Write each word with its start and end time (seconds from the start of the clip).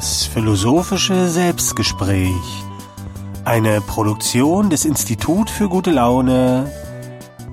Das 0.00 0.24
philosophische 0.24 1.28
Selbstgespräch. 1.28 2.64
Eine 3.44 3.82
Produktion 3.82 4.70
des 4.70 4.86
Institut 4.86 5.50
für 5.50 5.68
gute 5.68 5.90
Laune 5.90 6.72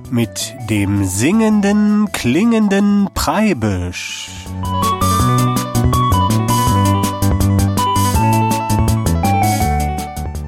mit 0.09 0.55
dem 0.70 1.04
singenden, 1.04 2.10
klingenden 2.14 3.10
Preibisch. 3.14 4.29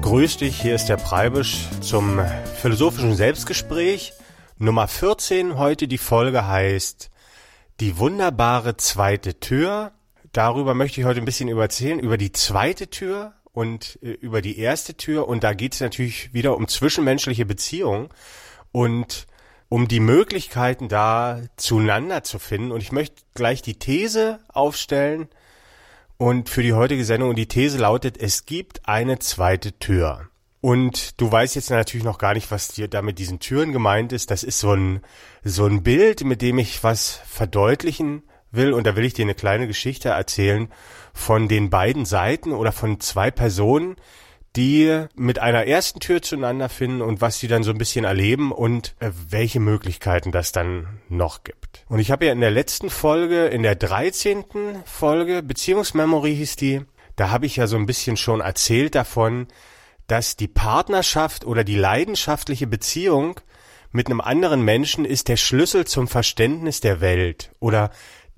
Grüß 0.00 0.38
dich, 0.38 0.58
hier 0.58 0.76
ist 0.76 0.86
der 0.86 0.96
Preibisch 0.96 1.68
zum 1.82 2.18
philosophischen 2.62 3.14
Selbstgespräch. 3.14 4.14
Nummer 4.56 4.88
14 4.88 5.58
heute 5.58 5.86
die 5.86 5.98
Folge 5.98 6.46
heißt 6.46 7.10
Die 7.80 7.98
wunderbare 7.98 8.78
zweite 8.78 9.38
Tür 9.38 9.92
darüber 10.32 10.74
möchte 10.74 11.00
ich 11.00 11.06
heute 11.06 11.20
ein 11.20 11.24
bisschen 11.24 11.48
überzählen, 11.48 11.98
über 11.98 12.16
die 12.16 12.32
zweite 12.32 12.88
Tür 12.88 13.34
und 13.52 13.98
äh, 14.02 14.10
über 14.10 14.42
die 14.42 14.58
erste 14.58 14.94
Tür. 14.94 15.28
Und 15.28 15.44
da 15.44 15.54
geht 15.54 15.74
es 15.74 15.80
natürlich 15.80 16.32
wieder 16.32 16.56
um 16.56 16.68
zwischenmenschliche 16.68 17.46
Beziehungen 17.46 18.08
und 18.72 19.26
um 19.68 19.86
die 19.86 20.00
Möglichkeiten 20.00 20.88
da 20.88 21.40
zueinander 21.56 22.22
zu 22.22 22.38
finden. 22.38 22.72
Und 22.72 22.82
ich 22.82 22.92
möchte 22.92 23.22
gleich 23.34 23.62
die 23.62 23.78
These 23.78 24.40
aufstellen 24.48 25.28
und 26.18 26.48
für 26.48 26.62
die 26.62 26.74
heutige 26.74 27.04
Sendung. 27.04 27.30
Und 27.30 27.36
die 27.36 27.48
These 27.48 27.78
lautet, 27.78 28.18
es 28.18 28.46
gibt 28.46 28.88
eine 28.88 29.18
zweite 29.20 29.78
Tür. 29.78 30.28
Und 30.60 31.18
du 31.20 31.32
weißt 31.32 31.54
jetzt 31.54 31.70
natürlich 31.70 32.04
noch 32.04 32.18
gar 32.18 32.34
nicht, 32.34 32.50
was 32.50 32.68
dir 32.68 32.88
da 32.88 33.00
mit 33.00 33.18
diesen 33.18 33.40
Türen 33.40 33.72
gemeint 33.72 34.12
ist. 34.12 34.30
Das 34.30 34.42
ist 34.42 34.58
so 34.58 34.74
ein, 34.74 35.00
so 35.42 35.64
ein 35.64 35.82
Bild, 35.82 36.24
mit 36.24 36.42
dem 36.42 36.58
ich 36.58 36.84
was 36.84 37.20
verdeutlichen 37.26 38.22
will, 38.52 38.72
und 38.72 38.86
da 38.86 38.96
will 38.96 39.04
ich 39.04 39.14
dir 39.14 39.24
eine 39.24 39.34
kleine 39.34 39.66
Geschichte 39.66 40.10
erzählen 40.10 40.68
von 41.12 41.48
den 41.48 41.70
beiden 41.70 42.04
Seiten 42.04 42.52
oder 42.52 42.72
von 42.72 43.00
zwei 43.00 43.30
Personen, 43.30 43.96
die 44.56 45.04
mit 45.14 45.38
einer 45.38 45.66
ersten 45.66 46.00
Tür 46.00 46.22
zueinander 46.22 46.68
finden 46.68 47.02
und 47.02 47.20
was 47.20 47.38
sie 47.38 47.46
dann 47.46 47.62
so 47.62 47.70
ein 47.70 47.78
bisschen 47.78 48.04
erleben 48.04 48.50
und 48.50 48.96
äh, 48.98 49.10
welche 49.28 49.60
Möglichkeiten 49.60 50.32
das 50.32 50.50
dann 50.50 51.00
noch 51.08 51.44
gibt. 51.44 51.84
Und 51.88 52.00
ich 52.00 52.10
habe 52.10 52.26
ja 52.26 52.32
in 52.32 52.40
der 52.40 52.50
letzten 52.50 52.90
Folge, 52.90 53.46
in 53.46 53.62
der 53.62 53.76
13. 53.76 54.44
Folge, 54.84 55.42
Beziehungsmemory 55.42 56.34
hieß 56.34 56.56
die, 56.56 56.82
da 57.14 57.30
habe 57.30 57.46
ich 57.46 57.56
ja 57.56 57.66
so 57.66 57.76
ein 57.76 57.86
bisschen 57.86 58.16
schon 58.16 58.40
erzählt 58.40 58.94
davon, 58.94 59.46
dass 60.08 60.34
die 60.34 60.48
Partnerschaft 60.48 61.44
oder 61.44 61.62
die 61.62 61.76
leidenschaftliche 61.76 62.66
Beziehung 62.66 63.38
mit 63.92 64.06
einem 64.06 64.20
anderen 64.20 64.64
Menschen 64.64 65.04
ist 65.04 65.28
der 65.28 65.36
Schlüssel 65.36 65.84
zum 65.84 66.08
Verständnis 66.08 66.80
der 66.80 67.00
Welt 67.00 67.52
oder 67.60 67.90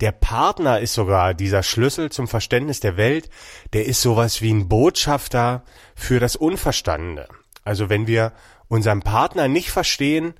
der 0.03 0.11
Partner 0.11 0.81
ist 0.81 0.95
sogar 0.95 1.33
dieser 1.33 1.63
Schlüssel 1.63 2.11
zum 2.11 2.27
Verständnis 2.27 2.81
der 2.81 2.97
Welt, 2.97 3.29
der 3.71 3.85
ist 3.85 4.01
sowas 4.01 4.41
wie 4.41 4.53
ein 4.53 4.67
Botschafter 4.67 5.63
für 5.95 6.19
das 6.19 6.35
Unverstandene. 6.35 7.29
Also 7.63 7.87
wenn 7.87 8.05
wir 8.05 8.33
unseren 8.67 9.01
Partner 9.01 9.47
nicht 9.47 9.71
verstehen, 9.71 10.33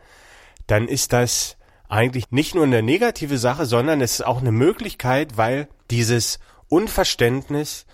dann 0.68 0.90
ist 0.90 1.14
das 1.14 1.56
eigentlich 1.88 2.30
nicht 2.30 2.56
nur 2.56 2.66
eine 2.66 2.84
negative 2.84 3.38
Sache, 3.38 3.66
sondern 3.66 4.02
es 4.02 4.16
ist 4.16 4.26
auch 4.26 4.42
eine 4.42 4.52
Möglichkeit, 4.52 5.38
weil 5.38 5.70
dieses 5.90 6.40
Unverständnis, 6.68 7.86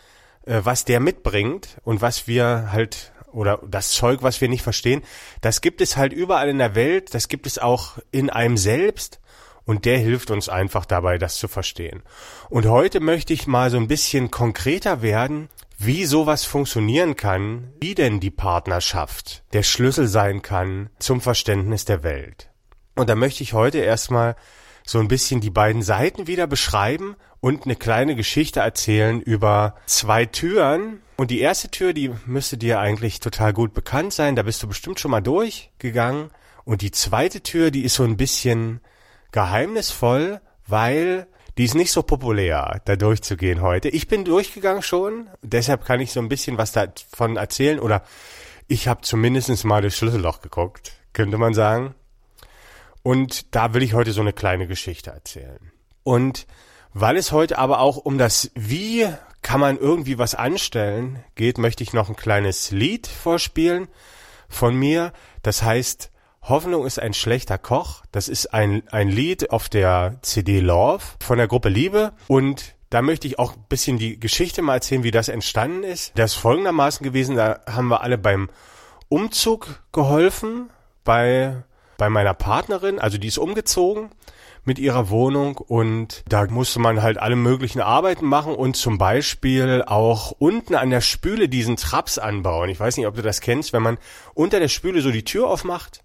äh, 0.48 0.62
was 0.64 0.86
der 0.86 1.00
mitbringt 1.00 1.78
und 1.84 2.02
was 2.02 2.28
wir 2.28 2.72
halt 2.72 3.12
oder 3.32 3.60
das 3.68 3.92
Zeug, 3.92 4.24
was 4.24 4.42
wir 4.42 4.50
nicht 4.50 4.64
verstehen, 4.64 5.04
das 5.42 5.62
gibt 5.62 5.82
es 5.82 5.98
halt 5.98 6.14
überall 6.14 6.50
in 6.50 6.58
der 6.58 6.74
Welt, 6.74 7.14
das 7.14 7.28
gibt 7.28 7.46
es 7.46 7.60
auch 7.60 8.00
in 8.10 8.32
einem 8.32 8.58
selbst 8.58 9.20
und 9.70 9.86
der 9.86 10.00
hilft 10.00 10.32
uns 10.32 10.50
einfach 10.50 10.84
dabei, 10.84 11.20
das 11.20 11.38
zu 11.38 11.48
verstehen. 11.48 12.02
Und 12.50 12.66
heute 12.66 13.00
möchte 13.00 13.34
ich 13.34 13.46
mal 13.46 13.70
so 13.70 13.78
ein 13.78 13.88
bisschen 13.88 14.32
konkreter 14.32 15.04
werden, 15.04 15.48
wie 15.78 16.06
sowas 16.06 16.44
funktionieren 16.44 17.16
kann, 17.16 17.72
wie 17.80 17.94
denn 17.94 18.20
die 18.20 18.32
Partnerschaft 18.32 19.44
der 19.54 19.62
Schlüssel 19.62 20.08
sein 20.08 20.42
kann 20.42 20.90
zum 20.98 21.22
Verständnis 21.22 21.86
der 21.86 22.02
Welt. 22.02 22.50
Und 22.96 23.12
da 23.12 23.16
möchte 23.16 23.44
ich 23.44 23.54
heute 23.54 23.78
erstmal 23.78 24.36
so 24.88 24.98
ein 24.98 25.08
bisschen 25.08 25.40
die 25.40 25.52
beiden 25.52 25.84
Seiten 25.84 26.26
wieder 26.26 26.48
beschreiben 26.48 27.16
und 27.40 27.66
eine 27.66 27.76
kleine 27.76 28.16
Geschichte 28.16 28.62
erzählen 28.62 29.22
über 29.22 29.76
zwei 29.86 30.26
Türen. 30.26 31.00
Und 31.16 31.30
die 31.30 31.42
erste 31.42 31.70
Tür, 31.70 31.94
die 31.94 32.10
müsste 32.26 32.58
dir 32.58 32.80
eigentlich 32.80 33.20
total 33.20 33.54
gut 33.54 33.76
bekannt 33.76 34.14
sein, 34.14 34.36
da 34.36 34.42
bist 34.42 34.64
du 34.64 34.68
bestimmt 34.68 35.00
schon 35.00 35.12
mal 35.12 35.22
durchgegangen. 35.22 36.32
Und 36.66 36.82
die 36.82 36.90
zweite 36.90 37.42
Tür, 37.42 37.70
die 37.70 37.84
ist 37.84 37.94
so 37.94 38.04
ein 38.04 38.18
bisschen 38.18 38.82
geheimnisvoll, 39.32 40.42
weil 40.68 41.28
die 41.58 41.66
ist 41.66 41.76
nicht 41.76 41.92
so 41.92 42.04
populär, 42.04 42.82
da 42.86 42.96
durchzugehen 42.96 43.62
heute. 43.62 43.90
Ich 43.90 44.08
bin 44.08 44.24
durchgegangen 44.24 44.82
schon, 44.82 45.30
deshalb 45.42 45.84
kann 45.84 46.00
ich 46.00 46.12
so 46.12 46.20
ein 46.22 46.30
bisschen 46.30 46.58
was 46.58 46.72
davon 46.72 47.36
erzählen 47.36 47.80
oder 47.80 48.04
ich 48.68 48.88
habe 48.88 49.02
zumindest 49.02 49.66
mal 49.66 49.82
das 49.82 49.98
Schlüsselloch 49.98 50.42
geguckt, 50.42 50.94
könnte 51.12 51.38
man 51.38 51.54
sagen. 51.54 51.96
Und 53.04 53.56
da 53.56 53.74
will 53.74 53.84
ich 53.84 53.94
heute 53.94 54.12
so 54.12 54.22
eine 54.22 54.34
kleine 54.34 54.68
Geschichte 54.68 55.10
erzählen. 55.10 55.72
Und 56.04 56.48
weil 56.94 57.18
es 57.18 57.32
heute 57.32 57.58
aber 57.58 57.80
auch 57.80 57.98
um 57.98 58.18
das 58.18 58.52
Wie 58.56 59.08
kann 59.42 59.60
man 59.60 59.78
irgendwie 59.78 60.18
was 60.18 60.36
anstellen 60.36 61.24
geht, 61.36 61.58
möchte 61.58 61.84
ich 61.84 61.94
noch 61.94 62.10
ein 62.10 62.16
kleines 62.16 62.72
Lied 62.72 63.08
vorspielen 63.08 63.88
von 64.48 64.76
mir. 64.76 65.14
Das 65.44 65.64
heißt 65.64 66.12
Hoffnung 66.50 66.86
ist 66.86 67.00
ein 67.00 67.14
schlechter 67.14 67.60
Koch. 67.60 68.02
Das 68.12 68.28
ist 68.28 68.54
ein, 68.54 68.82
ein 68.90 69.08
Lied 69.08 69.52
auf 69.52 69.70
der 69.70 70.18
CD 70.24 70.60
Love 70.60 71.04
von 71.20 71.38
der 71.38 71.48
Gruppe 71.48 71.70
Liebe 71.70 72.12
und 72.28 72.76
da 72.90 73.04
möchte 73.04 73.28
ich 73.28 73.38
auch 73.38 73.54
ein 73.54 73.66
bisschen 73.70 74.00
die 74.00 74.20
Geschichte 74.20 74.64
mal 74.64 74.76
erzählen, 74.76 75.04
wie 75.04 75.12
das 75.12 75.30
entstanden 75.30 75.84
ist. 75.84 76.12
Das 76.16 76.32
ist 76.34 76.40
folgendermaßen 76.40 77.04
gewesen, 77.04 77.36
da 77.36 77.60
haben 77.68 77.90
wir 77.90 78.02
alle 78.02 78.18
beim 78.18 78.50
Umzug 79.10 79.84
geholfen 79.92 80.72
bei, 81.04 81.64
bei 81.98 82.10
meiner 82.10 82.34
Partnerin, 82.34 82.98
also 82.98 83.20
die 83.20 83.28
ist 83.28 83.38
umgezogen 83.38 84.10
mit 84.66 84.80
ihrer 84.80 85.12
Wohnung 85.12 85.58
und 85.58 86.24
da 86.28 86.48
musste 86.48 86.80
man 86.80 87.04
halt 87.04 87.20
alle 87.20 87.36
möglichen 87.36 87.80
Arbeiten 87.80 88.26
machen 88.26 88.56
und 88.56 88.76
zum 88.76 88.98
Beispiel 88.98 89.84
auch 89.86 90.32
unten 90.40 90.74
an 90.74 90.90
der 90.90 91.02
Spüle 91.02 91.48
diesen 91.48 91.76
Traps 91.76 92.18
anbauen. 92.18 92.70
Ich 92.70 92.80
weiß 92.80 92.98
nicht, 92.98 93.06
ob 93.06 93.16
du 93.16 93.22
das 93.22 93.40
kennst, 93.40 93.72
wenn 93.72 93.84
man 93.84 94.00
unter 94.34 94.60
der 94.60 94.68
Spüle 94.68 95.02
so 95.02 95.12
die 95.12 95.24
Tür 95.24 95.48
aufmacht 95.48 96.02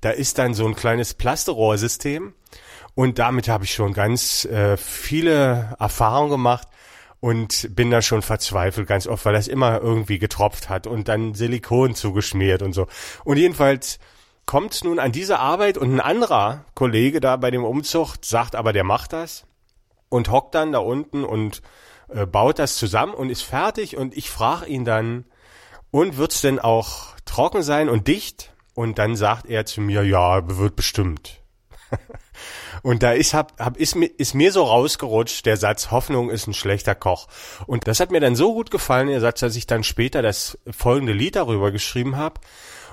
da 0.00 0.10
ist 0.10 0.38
dann 0.38 0.54
so 0.54 0.66
ein 0.66 0.74
kleines 0.74 1.14
Plasterrohrsystem 1.14 2.34
und 2.94 3.18
damit 3.18 3.48
habe 3.48 3.64
ich 3.64 3.74
schon 3.74 3.92
ganz 3.92 4.44
äh, 4.44 4.76
viele 4.76 5.76
Erfahrungen 5.78 6.30
gemacht 6.30 6.68
und 7.20 7.74
bin 7.74 7.90
da 7.90 8.02
schon 8.02 8.22
verzweifelt 8.22 8.86
ganz 8.86 9.06
oft, 9.06 9.24
weil 9.24 9.32
das 9.32 9.48
immer 9.48 9.80
irgendwie 9.80 10.18
getropft 10.18 10.68
hat 10.68 10.86
und 10.86 11.08
dann 11.08 11.34
Silikon 11.34 11.94
zugeschmiert 11.94 12.62
und 12.62 12.72
so. 12.72 12.86
Und 13.24 13.36
jedenfalls 13.36 13.98
kommt 14.46 14.82
nun 14.84 14.98
an 14.98 15.12
diese 15.12 15.38
Arbeit 15.40 15.76
und 15.78 15.94
ein 15.94 16.00
anderer 16.00 16.64
Kollege 16.74 17.20
da 17.20 17.36
bei 17.36 17.50
dem 17.50 17.64
Umzug 17.64 18.16
sagt 18.22 18.54
aber, 18.54 18.72
der 18.72 18.84
macht 18.84 19.12
das 19.12 19.44
und 20.08 20.30
hockt 20.30 20.54
dann 20.54 20.72
da 20.72 20.78
unten 20.78 21.24
und 21.24 21.60
äh, 22.08 22.24
baut 22.24 22.58
das 22.58 22.76
zusammen 22.76 23.14
und 23.14 23.30
ist 23.30 23.42
fertig 23.42 23.96
und 23.96 24.16
ich 24.16 24.30
frage 24.30 24.66
ihn 24.66 24.84
dann, 24.84 25.24
und 25.90 26.16
wird's 26.18 26.40
denn 26.40 26.58
auch 26.58 27.16
trocken 27.24 27.62
sein 27.62 27.88
und 27.88 28.08
dicht? 28.08 28.52
Und 28.78 29.00
dann 29.00 29.16
sagt 29.16 29.46
er 29.46 29.66
zu 29.66 29.80
mir, 29.80 30.04
ja, 30.04 30.56
wird 30.56 30.76
bestimmt. 30.76 31.42
Und 32.84 33.02
da 33.02 33.10
ist, 33.10 33.34
hab, 33.34 33.58
hab, 33.58 33.76
ist, 33.76 33.96
mir, 33.96 34.06
ist 34.06 34.34
mir 34.34 34.52
so 34.52 34.62
rausgerutscht, 34.62 35.44
der 35.46 35.56
Satz, 35.56 35.90
Hoffnung 35.90 36.30
ist 36.30 36.46
ein 36.46 36.54
schlechter 36.54 36.94
Koch. 36.94 37.26
Und 37.66 37.88
das 37.88 37.98
hat 37.98 38.12
mir 38.12 38.20
dann 38.20 38.36
so 38.36 38.54
gut 38.54 38.70
gefallen, 38.70 39.08
der 39.08 39.18
Satz, 39.18 39.40
dass 39.40 39.56
ich 39.56 39.66
dann 39.66 39.82
später 39.82 40.22
das 40.22 40.58
folgende 40.70 41.12
Lied 41.12 41.34
darüber 41.34 41.72
geschrieben 41.72 42.16
habe. 42.16 42.40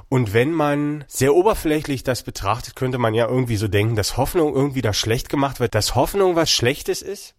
Und 0.09 0.33
wenn 0.33 0.53
man 0.53 1.05
sehr 1.07 1.35
oberflächlich 1.35 2.01
das 2.01 2.23
betrachtet, 2.23 2.75
könnte 2.75 2.97
man 2.97 3.13
ja 3.13 3.27
irgendwie 3.27 3.57
so 3.57 3.67
denken, 3.67 3.95
dass 3.95 4.17
Hoffnung 4.17 4.55
irgendwie 4.55 4.81
da 4.81 4.91
schlecht 4.91 5.29
gemacht 5.29 5.59
wird, 5.59 5.75
dass 5.75 5.93
Hoffnung 5.93 6.35
was 6.35 6.49
Schlechtes 6.49 7.03
ist. 7.03 7.35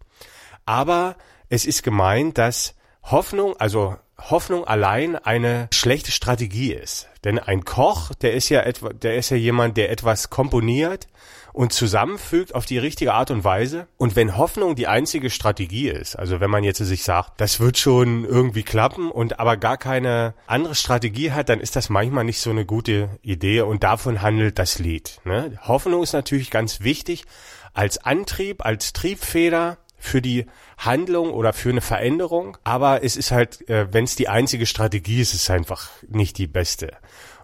Aber 0.65 1.17
es 1.49 1.65
ist 1.65 1.83
gemeint, 1.83 2.37
dass 2.37 2.75
Hoffnung, 3.03 3.57
also 3.57 3.97
Hoffnung 4.19 4.65
allein 4.65 5.15
eine 5.15 5.67
schlechte 5.73 6.11
Strategie 6.11 6.73
ist. 6.73 7.07
Denn 7.23 7.39
ein 7.39 7.65
Koch, 7.65 8.13
der 8.15 8.33
ist 8.33 8.49
ja 8.49 8.61
etwa, 8.61 8.89
der 8.89 9.15
ist 9.15 9.29
ja 9.29 9.37
jemand, 9.37 9.77
der 9.77 9.91
etwas 9.91 10.29
komponiert 10.29 11.07
und 11.53 11.73
zusammenfügt 11.73 12.53
auf 12.53 12.65
die 12.65 12.77
richtige 12.77 13.13
Art 13.13 13.31
und 13.31 13.43
Weise. 13.43 13.87
Und 13.97 14.15
wenn 14.15 14.37
Hoffnung 14.37 14.75
die 14.75 14.87
einzige 14.87 15.29
Strategie 15.29 15.89
ist, 15.89 16.15
also 16.15 16.39
wenn 16.39 16.51
man 16.51 16.63
jetzt 16.63 16.77
sich 16.77 17.03
sagt, 17.03 17.41
das 17.41 17.59
wird 17.59 17.77
schon 17.77 18.25
irgendwie 18.25 18.63
klappen 18.63 19.09
und 19.09 19.39
aber 19.39 19.57
gar 19.57 19.77
keine 19.77 20.35
andere 20.45 20.75
Strategie 20.75 21.31
hat, 21.31 21.49
dann 21.49 21.59
ist 21.59 21.75
das 21.75 21.89
manchmal 21.89 22.25
nicht 22.25 22.41
so 22.41 22.51
eine 22.51 22.65
gute 22.65 23.09
Idee 23.23 23.61
und 23.61 23.83
davon 23.83 24.21
handelt 24.21 24.59
das 24.59 24.77
Lied. 24.77 25.19
Ne? 25.25 25.57
Hoffnung 25.63 26.03
ist 26.03 26.13
natürlich 26.13 26.51
ganz 26.51 26.81
wichtig 26.81 27.25
als 27.73 27.97
Antrieb, 27.97 28.63
als 28.65 28.93
Triebfeder 28.93 29.77
für 29.97 30.21
die 30.21 30.45
Handlung 30.77 31.31
oder 31.31 31.53
für 31.53 31.69
eine 31.69 31.81
Veränderung. 31.81 32.57
Aber 32.63 33.03
es 33.03 33.17
ist 33.17 33.31
halt, 33.31 33.67
äh, 33.69 33.91
wenn 33.91 34.03
es 34.03 34.15
die 34.15 34.29
einzige 34.29 34.65
Strategie 34.65 35.21
ist, 35.21 35.33
ist 35.33 35.43
es 35.43 35.49
einfach 35.49 35.89
nicht 36.07 36.37
die 36.37 36.47
beste. 36.47 36.91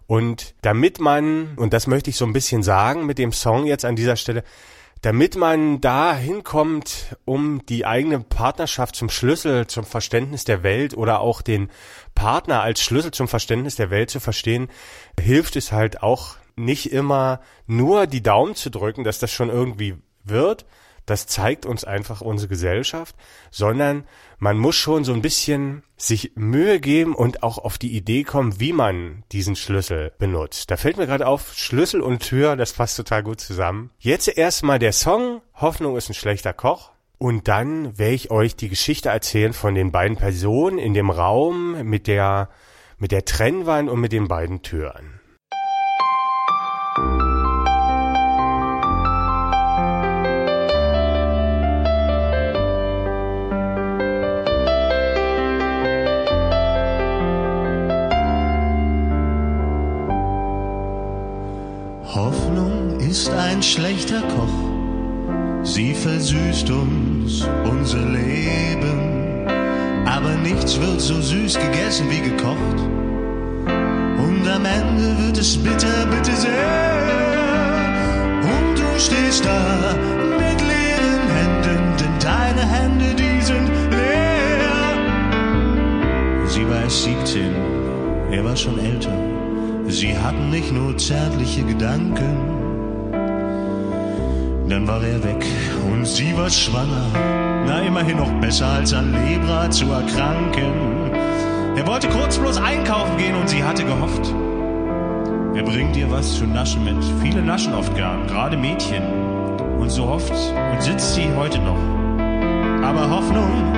Und 0.08 0.54
damit 0.62 1.00
man, 1.00 1.56
und 1.56 1.74
das 1.74 1.88
möchte 1.88 2.10
ich 2.10 2.18
so 2.18 2.26
ein 2.26 2.34
bisschen 2.34 2.64
sagen 2.64 3.06
mit 3.06 3.18
dem 3.18 3.32
Song 3.32 3.66
jetzt 3.66 3.86
an 3.86 3.96
dieser 3.96 4.16
Stelle, 4.16 4.44
damit 5.04 5.36
man 5.36 5.82
da 5.82 6.16
hinkommt, 6.16 7.18
um 7.26 7.66
die 7.66 7.86
eigene 7.86 8.22
Partnerschaft 8.22 8.96
zum 8.96 9.10
Schlüssel 9.10 9.68
zum 9.68 9.84
Verständnis 9.84 10.46
der 10.46 10.64
Welt 10.64 10.96
oder 10.96 11.20
auch 11.20 11.42
den 11.42 11.70
Partner 12.16 12.62
als 12.62 12.82
Schlüssel 12.82 13.12
zum 13.12 13.28
Verständnis 13.28 13.76
der 13.76 13.90
Welt 13.90 14.10
zu 14.10 14.22
verstehen, 14.22 14.70
hilft 15.20 15.58
es 15.58 15.74
halt 15.74 16.04
auch 16.04 16.38
nicht 16.56 16.94
immer 16.94 17.42
nur 17.68 18.08
die 18.08 18.24
Daumen 18.24 18.56
zu 18.56 18.70
drücken, 18.70 19.04
dass 19.04 19.20
das 19.20 19.32
schon 19.32 19.50
irgendwie 19.50 19.96
wird, 20.24 20.66
das 21.06 21.28
zeigt 21.28 21.66
uns 21.66 21.84
einfach 21.84 22.22
unsere 22.22 22.50
Gesellschaft, 22.50 23.16
sondern 23.52 24.06
man 24.40 24.58
muss 24.58 24.76
schon 24.76 25.04
so 25.04 25.14
ein 25.14 25.22
bisschen 25.22 25.84
sich 25.98 26.32
Mühe 26.36 26.80
geben 26.80 27.16
und 27.16 27.44
auch 27.44 27.58
auf 27.58 27.78
die 27.78 27.96
Idee 27.96 28.24
kommen, 28.24 28.60
wie 28.60 28.74
man 28.74 29.24
diesen 29.32 29.56
Schlüssel 29.56 30.12
benutzt. 30.18 30.72
Da 30.72 30.78
fällt 30.78 30.98
mir 30.98 31.08
gerade 31.08 31.28
auf, 31.28 31.54
Schlüssel 31.54 32.02
und 32.02 32.20
Tür, 32.20 32.56
das 32.56 32.74
passt 32.74 32.98
total 32.98 33.24
gut 33.24 33.42
zusammen. 33.42 33.92
Jetzt 34.00 34.28
erstmal 34.28 34.80
der 34.80 34.94
Song, 34.94 35.42
Hoffnung 35.56 35.98
ist 35.98 36.10
ein 36.10 36.14
schlechter 36.14 36.54
Koch. 36.54 36.92
Und 37.18 37.48
dann 37.48 37.98
werde 37.98 38.16
ich 38.16 38.32
euch 38.32 38.58
die 38.58 38.68
Geschichte 38.68 39.08
erzählen 39.08 39.54
von 39.54 39.76
den 39.76 39.94
beiden 39.94 40.18
Personen 40.18 40.78
in 40.78 40.94
dem 40.94 41.10
Raum 41.10 41.82
mit 41.84 42.08
der, 42.08 42.50
mit 42.98 43.14
der 43.14 43.24
Trennwand 43.24 43.90
und 43.90 44.02
mit 44.02 44.12
den 44.12 44.28
beiden 44.28 44.62
Türen. 44.62 45.22
Schlechter 63.64 64.22
Koch. 64.22 65.64
Sie 65.64 65.94
versüßt 65.94 66.70
uns 66.70 67.48
unser 67.64 68.06
Leben. 68.06 69.48
Aber 70.06 70.36
nichts 70.36 70.80
wird 70.80 71.00
so 71.00 71.20
süß 71.22 71.58
gegessen 71.60 72.08
wie 72.10 72.20
gekocht. 72.20 72.80
Und 74.18 74.48
am 74.48 74.66
Ende 74.66 75.18
wird 75.24 75.38
es 75.38 75.58
bitter, 75.58 76.06
bitte 76.12 76.36
sehr. 76.36 76.94
Und 78.44 78.78
du 78.78 79.00
stehst 79.00 79.46
da 79.46 79.96
mit 80.38 80.60
leeren 80.62 81.28
Händen, 81.38 81.82
denn 82.00 82.20
deine 82.20 82.66
Hände, 82.68 83.16
die 83.16 83.42
sind 83.42 83.70
leer. 83.92 84.98
Sie 86.48 86.68
war 86.68 86.82
erst 86.82 87.04
17, 87.04 87.56
er 88.32 88.44
war 88.44 88.56
schon 88.56 88.78
älter. 88.78 89.18
Sie 89.88 90.18
hatten 90.18 90.50
nicht 90.50 90.72
nur 90.72 90.98
zärtliche 90.98 91.64
Gedanken, 91.64 92.63
dann 94.70 94.88
war 94.88 95.04
er 95.04 95.24
weg 95.24 95.46
und 95.92 96.06
sie 96.06 96.36
war 96.38 96.50
schwanger. 96.50 97.06
Na, 97.66 97.82
immerhin 97.82 98.18
noch 98.18 98.32
besser 98.40 98.68
als 98.68 98.94
an 98.94 99.14
Lebra 99.14 99.70
zu 99.70 99.86
erkranken. 99.92 101.12
Er 101.76 101.88
wollte 101.88 102.08
kurz 102.10 102.38
bloß 102.38 102.58
einkaufen 102.58 103.18
gehen 103.18 103.36
und 103.36 103.50
sie 103.50 103.64
hatte 103.64 103.84
gehofft. 103.84 104.34
Er 105.56 105.64
bringt 105.64 105.96
ihr 105.96 106.10
was 106.10 106.38
zu 106.38 106.46
naschen 106.46 106.84
mit. 106.84 107.04
Viele 107.22 107.42
naschen 107.42 107.74
oft 107.74 107.94
gern, 107.96 108.28
gerade 108.28 108.58
Mädchen. 108.58 109.04
Und 109.80 109.90
so 109.90 110.08
hofft 110.08 110.32
und 110.32 110.82
sitzt 110.82 111.14
sie 111.16 111.30
heute 111.36 111.60
noch. 111.60 111.80
Aber 112.84 113.10
Hoffnung 113.10 113.74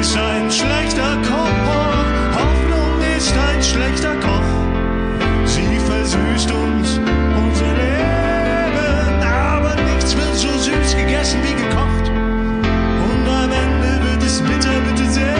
ist 0.00 0.16
ein 0.16 0.50
schlechter 0.50 1.16
Koch. 1.22 2.38
Hoffnung 2.38 3.16
ist 3.16 3.34
ein 3.36 3.62
schlechter 3.62 4.14
Koch. 4.16 5.46
Sie 5.46 5.78
versüßt 5.78 6.52
uns 6.52 7.00
unser 10.14 10.18
Leben 10.18 10.58
süß 10.58 10.96
gegessen 10.96 11.40
wie 11.42 11.54
gekocht. 11.54 12.08
Und 12.08 13.28
am 13.28 13.50
Ende 13.50 14.04
wird 14.06 14.22
es 14.22 14.40
bitter, 14.40 14.80
bitte 14.88 15.10
sehr. 15.10 15.34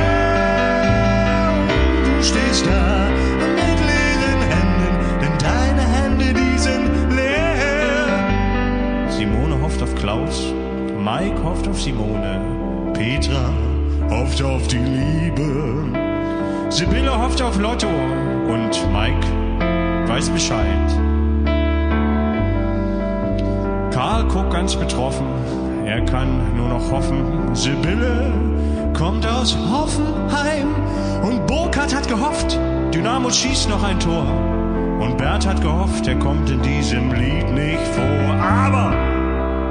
Du 2.04 2.22
stehst 2.22 2.66
da 2.66 3.08
mit 3.54 3.78
leeren 3.90 4.42
Händen, 4.52 4.92
denn 5.20 5.38
deine 5.38 5.82
Hände, 5.82 6.34
die 6.34 6.58
sind 6.58 6.90
leer. 7.14 8.06
Simone 9.08 9.60
hofft 9.62 9.82
auf 9.82 9.94
Klaus, 9.94 10.52
Mike 10.98 11.42
hofft 11.44 11.68
auf 11.68 11.80
Simone, 11.80 12.40
Petra 12.92 13.50
hofft 14.10 14.42
auf 14.42 14.66
die 14.68 14.78
Liebe. 14.78 15.84
Sibylle 16.70 17.16
hofft 17.16 17.40
auf 17.40 17.58
Lotto 17.58 17.88
und 18.48 18.92
Mike 18.92 19.26
weiß 20.08 20.30
Bescheid. 20.30 21.15
Karl 23.96 24.24
guckt 24.24 24.50
ganz 24.50 24.76
betroffen, 24.76 25.24
er 25.86 26.04
kann 26.04 26.54
nur 26.54 26.68
noch 26.68 26.90
hoffen. 26.90 27.54
Sibylle 27.54 28.30
kommt 28.92 29.26
aus 29.26 29.56
Hoffenheim 29.56 30.74
und 31.22 31.46
Burkhardt 31.46 31.96
hat 31.96 32.06
gehofft, 32.06 32.60
Dynamo 32.92 33.30
schießt 33.30 33.70
noch 33.70 33.82
ein 33.82 33.98
Tor. 33.98 34.26
Und 35.00 35.16
Bert 35.16 35.46
hat 35.46 35.62
gehofft, 35.62 36.06
er 36.06 36.18
kommt 36.18 36.50
in 36.50 36.60
diesem 36.60 37.10
Lied 37.14 37.50
nicht 37.54 37.86
vor. 37.94 38.34
Aber 38.38 38.94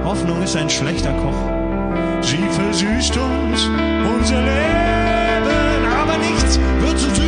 Hoffnung 0.04 0.42
ist 0.42 0.56
ein 0.56 0.72
schlechter 0.72 1.14
Koch. 1.14 2.22
Sie 2.22 2.50
versüßt 2.50 3.16
uns 3.18 3.70
unser 4.18 4.42
Leben, 4.42 5.86
aber 6.02 6.18
nichts 6.18 6.60
wird 6.82 6.98
so 6.98 7.14
süß 7.14 7.25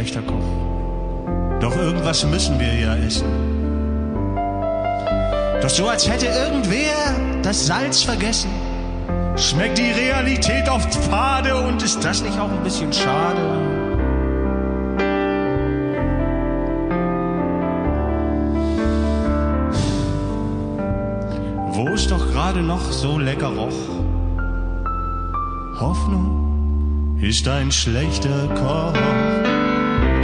schlechter. 0.00 0.22
Doch 1.60 1.76
irgendwas 1.76 2.24
müssen 2.24 2.58
wir 2.58 2.74
ja 2.74 2.96
essen. 2.96 3.26
Doch 5.60 5.68
so 5.68 5.88
als 5.88 6.08
hätte 6.08 6.26
irgendwer 6.26 7.14
das 7.42 7.66
Salz 7.66 8.02
vergessen. 8.02 8.50
Schmeckt 9.36 9.78
die 9.78 9.90
Realität 9.90 10.68
oft 10.70 10.94
fade 10.94 11.54
und 11.54 11.82
ist 11.82 12.02
das 12.02 12.22
nicht 12.22 12.38
auch 12.38 12.50
ein 12.50 12.62
bisschen 12.62 12.92
schade? 12.92 13.40
Wo 21.72 21.88
es 21.88 22.06
doch 22.06 22.32
gerade 22.32 22.62
noch 22.62 22.90
so 22.90 23.18
lecker 23.18 23.48
roch. 23.48 23.80
Hoffnung 25.78 27.18
ist 27.20 27.46
ein 27.48 27.70
schlechter 27.70 28.48
Koch. 28.54 29.59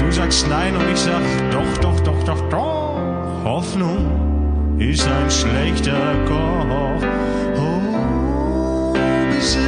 Du 0.06 0.12
sagst 0.12 0.48
nein 0.48 0.76
und 0.76 0.88
ich 0.88 1.00
sag 1.00 1.20
doch, 1.50 1.78
doch, 1.78 2.00
doch, 2.00 2.22
doch, 2.22 2.48
doch. 2.48 3.44
Hoffnung 3.44 4.78
ist 4.78 5.04
ein 5.04 5.28
schlechter 5.28 6.14
Koch. 6.28 7.02
Oh, 7.56 8.94
bist 9.34 9.58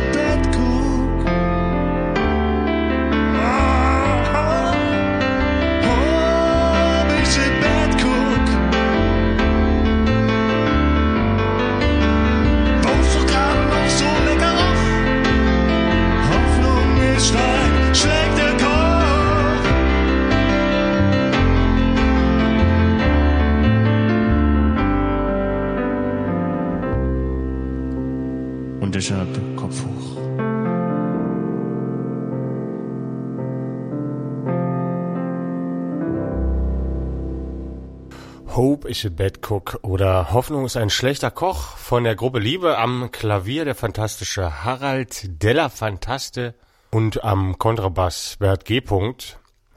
Hope 38.59 38.89
is 38.89 39.07
a 39.07 39.09
Bad 39.09 39.39
Cook 39.49 39.79
oder 39.83 40.33
Hoffnung 40.33 40.65
ist 40.65 40.77
ein 40.77 40.91
schlechter 40.91 41.31
Koch 41.31 41.77
von 41.77 42.03
der 42.03 42.17
Gruppe 42.17 42.41
Liebe 42.41 42.77
am 42.77 43.13
Klavier 43.13 43.65
der 43.65 43.77
fantastische 43.77 44.65
Harald 44.65 45.41
Della 45.41 45.69
Fantaste 45.69 46.57
und 46.91 47.23
am 47.23 47.57
Kontrabass 47.59 48.35
Bert 48.41 48.65
G. 48.65 48.83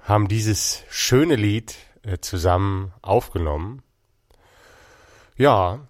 haben 0.01 0.27
dieses 0.27 0.81
schöne 0.89 1.35
Lied 1.35 1.75
äh, 2.01 2.17
zusammen 2.21 2.91
aufgenommen. 3.03 3.83
Ja, 5.37 5.81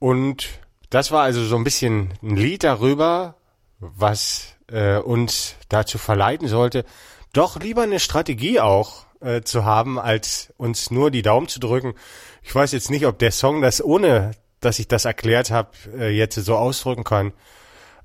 und 0.00 0.48
das 0.90 1.12
war 1.12 1.22
also 1.22 1.44
so 1.44 1.54
ein 1.54 1.62
bisschen 1.62 2.12
ein 2.24 2.34
Lied 2.34 2.64
darüber, 2.64 3.36
was 3.78 4.56
äh, 4.66 4.96
uns 4.96 5.54
dazu 5.68 5.96
verleiten 5.96 6.48
sollte, 6.48 6.84
doch 7.32 7.60
lieber 7.60 7.82
eine 7.82 8.00
Strategie 8.00 8.58
auch 8.58 9.06
äh, 9.22 9.42
zu 9.42 9.64
haben, 9.64 9.98
als 9.98 10.52
uns 10.56 10.90
nur 10.90 11.10
die 11.10 11.22
Daumen 11.22 11.48
zu 11.48 11.60
drücken. 11.60 11.94
Ich 12.42 12.54
weiß 12.54 12.72
jetzt 12.72 12.90
nicht, 12.90 13.06
ob 13.06 13.18
der 13.18 13.32
Song 13.32 13.62
das 13.62 13.82
ohne, 13.82 14.32
dass 14.60 14.78
ich 14.78 14.88
das 14.88 15.04
erklärt 15.04 15.50
habe, 15.50 15.70
äh, 15.96 16.10
jetzt 16.10 16.34
so 16.36 16.56
ausdrücken 16.56 17.04
kann. 17.04 17.32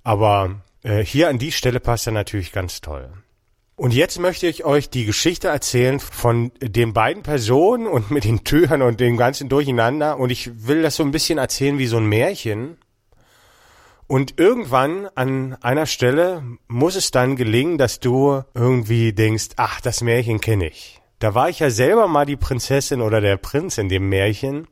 Aber 0.03 0.61
äh, 0.83 1.03
hier 1.03 1.29
an 1.29 1.37
die 1.37 1.51
Stelle 1.51 1.79
passt 1.79 2.07
er 2.07 2.13
natürlich 2.13 2.51
ganz 2.51 2.81
toll. 2.81 3.11
Und 3.75 3.93
jetzt 3.93 4.19
möchte 4.19 4.47
ich 4.47 4.65
euch 4.65 4.89
die 4.89 5.05
Geschichte 5.05 5.49
erzählen 5.49 5.99
von 5.99 6.51
den 6.59 6.93
beiden 6.93 7.21
Personen 7.21 7.85
und 7.85 8.09
mit 8.09 8.23
den 8.23 8.43
Türen 8.43 8.81
und 8.81 8.99
dem 8.99 9.17
ganzen 9.17 9.49
Durcheinander. 9.49 10.17
Und 10.17 10.31
ich 10.31 10.67
will 10.67 10.81
das 10.81 10.95
so 10.95 11.03
ein 11.03 11.11
bisschen 11.11 11.37
erzählen 11.37 11.77
wie 11.77 11.85
so 11.85 11.97
ein 11.97 12.07
Märchen. 12.07 12.77
Und 14.07 14.39
irgendwann 14.39 15.07
an 15.13 15.55
einer 15.61 15.85
Stelle 15.85 16.41
muss 16.67 16.95
es 16.95 17.11
dann 17.11 17.35
gelingen, 17.35 17.77
dass 17.77 17.99
du 17.99 18.41
irgendwie 18.55 19.13
denkst, 19.13 19.49
ach, 19.57 19.79
das 19.81 20.01
Märchen 20.01 20.41
kenne 20.41 20.69
ich. 20.69 20.99
Da 21.19 21.33
war 21.33 21.49
ich 21.49 21.59
ja 21.59 21.69
selber 21.69 22.07
mal 22.07 22.25
die 22.25 22.35
Prinzessin 22.35 23.01
oder 23.01 23.21
der 23.21 23.37
Prinz 23.37 23.77
in 23.77 23.89
dem 23.89 24.09
Märchen. 24.09 24.67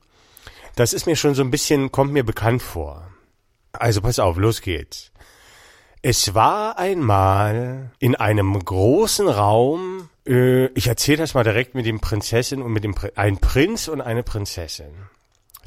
Das 0.75 0.93
ist 0.93 1.05
mir 1.05 1.15
schon 1.15 1.35
so 1.35 1.41
ein 1.41 1.51
bisschen, 1.51 1.91
kommt 1.91 2.13
mir 2.13 2.23
bekannt 2.23 2.61
vor. 2.61 3.07
Also 3.71 4.01
pass 4.01 4.19
auf, 4.19 4.37
los 4.37 4.61
geht's. 4.61 5.11
Es 6.01 6.35
war 6.35 6.77
einmal 6.77 7.91
in 7.97 8.15
einem 8.15 8.63
großen 8.63 9.27
Raum, 9.27 10.09
äh, 10.27 10.67
ich 10.67 10.87
erzähle 10.87 11.17
das 11.17 11.33
mal 11.33 11.43
direkt 11.43 11.73
mit 11.73 11.87
dem 11.87 11.99
Prinzessin 11.99 12.61
und 12.61 12.71
mit 12.71 12.83
dem 12.83 12.93
Prin 12.93 13.11
ein 13.15 13.39
Prinz 13.39 13.87
und 13.87 14.01
eine 14.01 14.21
Prinzessin. 14.21 14.93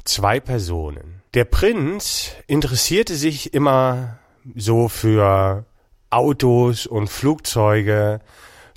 Zwei 0.05 0.39
Personen. 0.39 1.21
Der 1.33 1.43
Prinz 1.43 2.31
interessierte 2.47 3.15
sich 3.15 3.53
immer 3.53 4.19
so 4.55 4.87
für 4.87 5.65
Autos 6.09 6.87
und 6.87 7.09
Flugzeuge, 7.09 8.21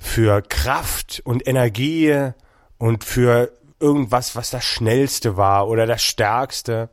für 0.03 0.41
Kraft 0.41 1.21
und 1.23 1.47
Energie 1.47 2.31
und 2.77 3.05
für 3.05 3.53
irgendwas, 3.79 4.35
was 4.35 4.49
das 4.49 4.65
Schnellste 4.65 5.37
war 5.37 5.69
oder 5.69 5.87
das 5.87 6.03
Stärkste. 6.03 6.89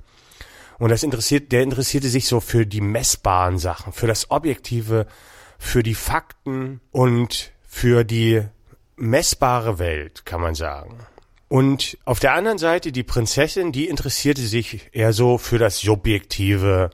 Und 0.79 0.91
das 0.91 1.03
interessiert, 1.03 1.51
der 1.53 1.63
interessierte 1.63 2.09
sich 2.09 2.27
so 2.27 2.41
für 2.41 2.67
die 2.67 2.81
messbaren 2.81 3.59
Sachen, 3.59 3.93
für 3.93 4.07
das 4.07 4.31
Objektive, 4.31 5.07
für 5.59 5.83
die 5.83 5.97
Fakten 5.97 6.81
und 6.93 7.53
für 7.67 8.05
die 8.05 8.43
messbare 8.97 9.79
Welt, 9.81 10.25
kann 10.25 10.41
man 10.41 10.55
sagen. 10.55 11.01
Und 11.49 11.99
auf 12.05 12.21
der 12.21 12.35
anderen 12.35 12.59
Seite 12.59 12.93
die 12.93 13.03
Prinzessin, 13.03 13.73
die 13.73 13.89
interessierte 13.89 14.43
sich 14.43 14.89
eher 14.93 15.13
so 15.13 15.37
für 15.37 15.59
das 15.59 15.81
Subjektive 15.81 16.91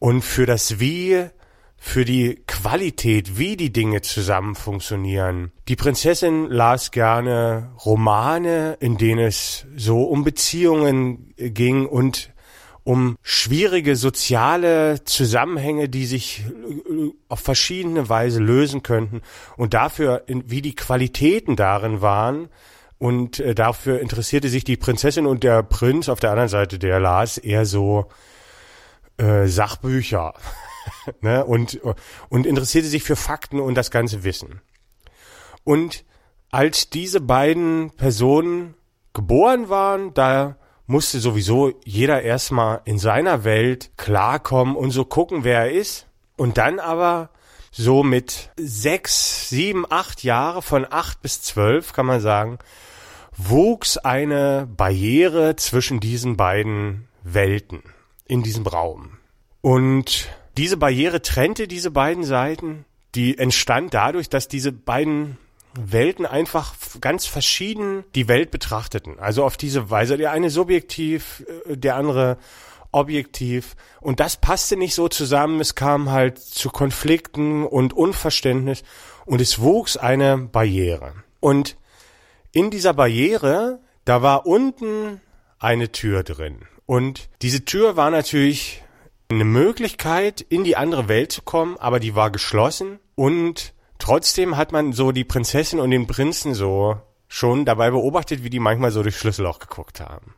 und 0.00 0.22
für 0.22 0.46
das 0.46 0.80
Wie, 0.80 1.30
für 1.78 2.04
die 2.04 2.42
Qualität, 2.46 3.38
wie 3.38 3.56
die 3.56 3.72
Dinge 3.72 4.02
zusammen 4.02 4.56
funktionieren. 4.56 5.52
Die 5.68 5.76
Prinzessin 5.76 6.46
las 6.46 6.90
gerne 6.90 7.70
Romane, 7.84 8.76
in 8.80 8.98
denen 8.98 9.20
es 9.20 9.66
so 9.76 10.02
um 10.02 10.24
Beziehungen 10.24 11.32
ging 11.36 11.86
und 11.86 12.32
um 12.82 13.16
schwierige 13.22 13.96
soziale 13.96 15.04
Zusammenhänge, 15.04 15.88
die 15.88 16.06
sich 16.06 16.44
auf 17.28 17.40
verschiedene 17.40 18.08
Weise 18.08 18.40
lösen 18.40 18.82
könnten 18.82 19.20
und 19.56 19.74
dafür, 19.74 20.24
wie 20.26 20.62
die 20.62 20.74
Qualitäten 20.74 21.54
darin 21.54 22.00
waren, 22.00 22.48
und 22.98 23.38
äh, 23.38 23.54
dafür 23.54 24.00
interessierte 24.00 24.48
sich 24.48 24.64
die 24.64 24.76
Prinzessin 24.76 25.26
und 25.26 25.44
der 25.44 25.62
Prinz 25.62 26.08
auf 26.08 26.18
der 26.18 26.30
anderen 26.30 26.48
Seite, 26.48 26.78
der 26.78 26.98
las 26.98 27.38
eher 27.38 27.64
so 27.64 28.08
äh, 29.18 29.46
Sachbücher 29.46 30.34
ne? 31.20 31.44
und, 31.44 31.80
und 32.28 32.46
interessierte 32.46 32.88
sich 32.88 33.02
für 33.02 33.16
Fakten 33.16 33.60
und 33.60 33.74
das 33.74 33.90
ganze 33.90 34.24
Wissen. 34.24 34.60
Und 35.64 36.04
als 36.50 36.90
diese 36.90 37.20
beiden 37.20 37.90
Personen 37.90 38.74
geboren 39.12 39.68
waren, 39.68 40.14
da 40.14 40.56
musste 40.86 41.20
sowieso 41.20 41.72
jeder 41.84 42.22
erstmal 42.22 42.80
in 42.84 42.98
seiner 42.98 43.44
Welt 43.44 43.90
klarkommen 43.96 44.74
und 44.74 44.90
so 44.90 45.04
gucken, 45.04 45.44
wer 45.44 45.60
er 45.60 45.72
ist. 45.72 46.06
Und 46.36 46.56
dann 46.56 46.78
aber 46.78 47.30
so 47.70 48.02
mit 48.02 48.50
sechs, 48.56 49.50
sieben, 49.50 49.84
acht 49.90 50.24
Jahre, 50.24 50.62
von 50.62 50.86
acht 50.88 51.20
bis 51.20 51.42
zwölf 51.42 51.92
kann 51.92 52.06
man 52.06 52.20
sagen, 52.20 52.58
wuchs 53.36 53.98
eine 53.98 54.66
Barriere 54.66 55.56
zwischen 55.56 56.00
diesen 56.00 56.36
beiden 56.36 57.08
Welten 57.22 57.82
in 58.26 58.42
diesem 58.42 58.66
Raum. 58.66 59.18
Und 59.60 60.28
diese 60.58 60.76
Barriere 60.76 61.22
trennte 61.22 61.68
diese 61.68 61.92
beiden 61.92 62.24
Seiten, 62.24 62.84
die 63.14 63.38
entstand 63.38 63.94
dadurch, 63.94 64.28
dass 64.28 64.48
diese 64.48 64.72
beiden 64.72 65.38
Welten 65.78 66.26
einfach 66.26 66.74
ganz 67.00 67.26
verschieden 67.26 68.02
die 68.16 68.26
Welt 68.26 68.50
betrachteten. 68.50 69.20
Also 69.20 69.44
auf 69.44 69.56
diese 69.56 69.88
Weise, 69.90 70.16
der 70.16 70.32
eine 70.32 70.50
subjektiv, 70.50 71.44
äh, 71.66 71.76
der 71.76 71.94
andere 71.94 72.38
objektiv. 72.90 73.76
Und 74.00 74.18
das 74.18 74.36
passte 74.36 74.76
nicht 74.76 74.94
so 74.94 75.08
zusammen. 75.08 75.60
Es 75.60 75.76
kam 75.76 76.10
halt 76.10 76.38
zu 76.38 76.70
Konflikten 76.70 77.64
und 77.64 77.92
Unverständnis 77.92 78.82
und 79.26 79.40
es 79.40 79.60
wuchs 79.60 79.96
eine 79.96 80.38
Barriere. 80.38 81.12
Und 81.38 81.76
in 82.50 82.70
dieser 82.70 82.94
Barriere, 82.94 83.78
da 84.04 84.22
war 84.22 84.46
unten 84.46 85.20
eine 85.60 85.92
Tür 85.92 86.24
drin. 86.24 86.62
Und 86.86 87.28
diese 87.42 87.64
Tür 87.64 87.96
war 87.96 88.10
natürlich 88.10 88.82
eine 89.30 89.44
Möglichkeit, 89.44 90.40
in 90.40 90.64
die 90.64 90.76
andere 90.76 91.08
Welt 91.08 91.32
zu 91.32 91.42
kommen, 91.42 91.76
aber 91.78 92.00
die 92.00 92.14
war 92.14 92.30
geschlossen 92.30 92.98
und 93.14 93.74
trotzdem 93.98 94.56
hat 94.56 94.72
man 94.72 94.92
so 94.92 95.12
die 95.12 95.24
Prinzessin 95.24 95.80
und 95.80 95.90
den 95.90 96.06
Prinzen 96.06 96.54
so 96.54 96.96
schon 97.28 97.64
dabei 97.64 97.90
beobachtet, 97.90 98.42
wie 98.42 98.50
die 98.50 98.60
manchmal 98.60 98.90
so 98.90 99.02
durchs 99.02 99.18
Schlüsselloch 99.18 99.58
geguckt 99.58 100.00
haben. 100.00 100.34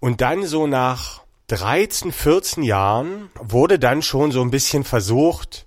Und 0.00 0.20
dann 0.20 0.44
so 0.44 0.66
nach 0.66 1.22
13, 1.46 2.12
14 2.12 2.62
Jahren 2.62 3.30
wurde 3.40 3.78
dann 3.78 4.02
schon 4.02 4.32
so 4.32 4.42
ein 4.42 4.50
bisschen 4.50 4.84
versucht, 4.84 5.66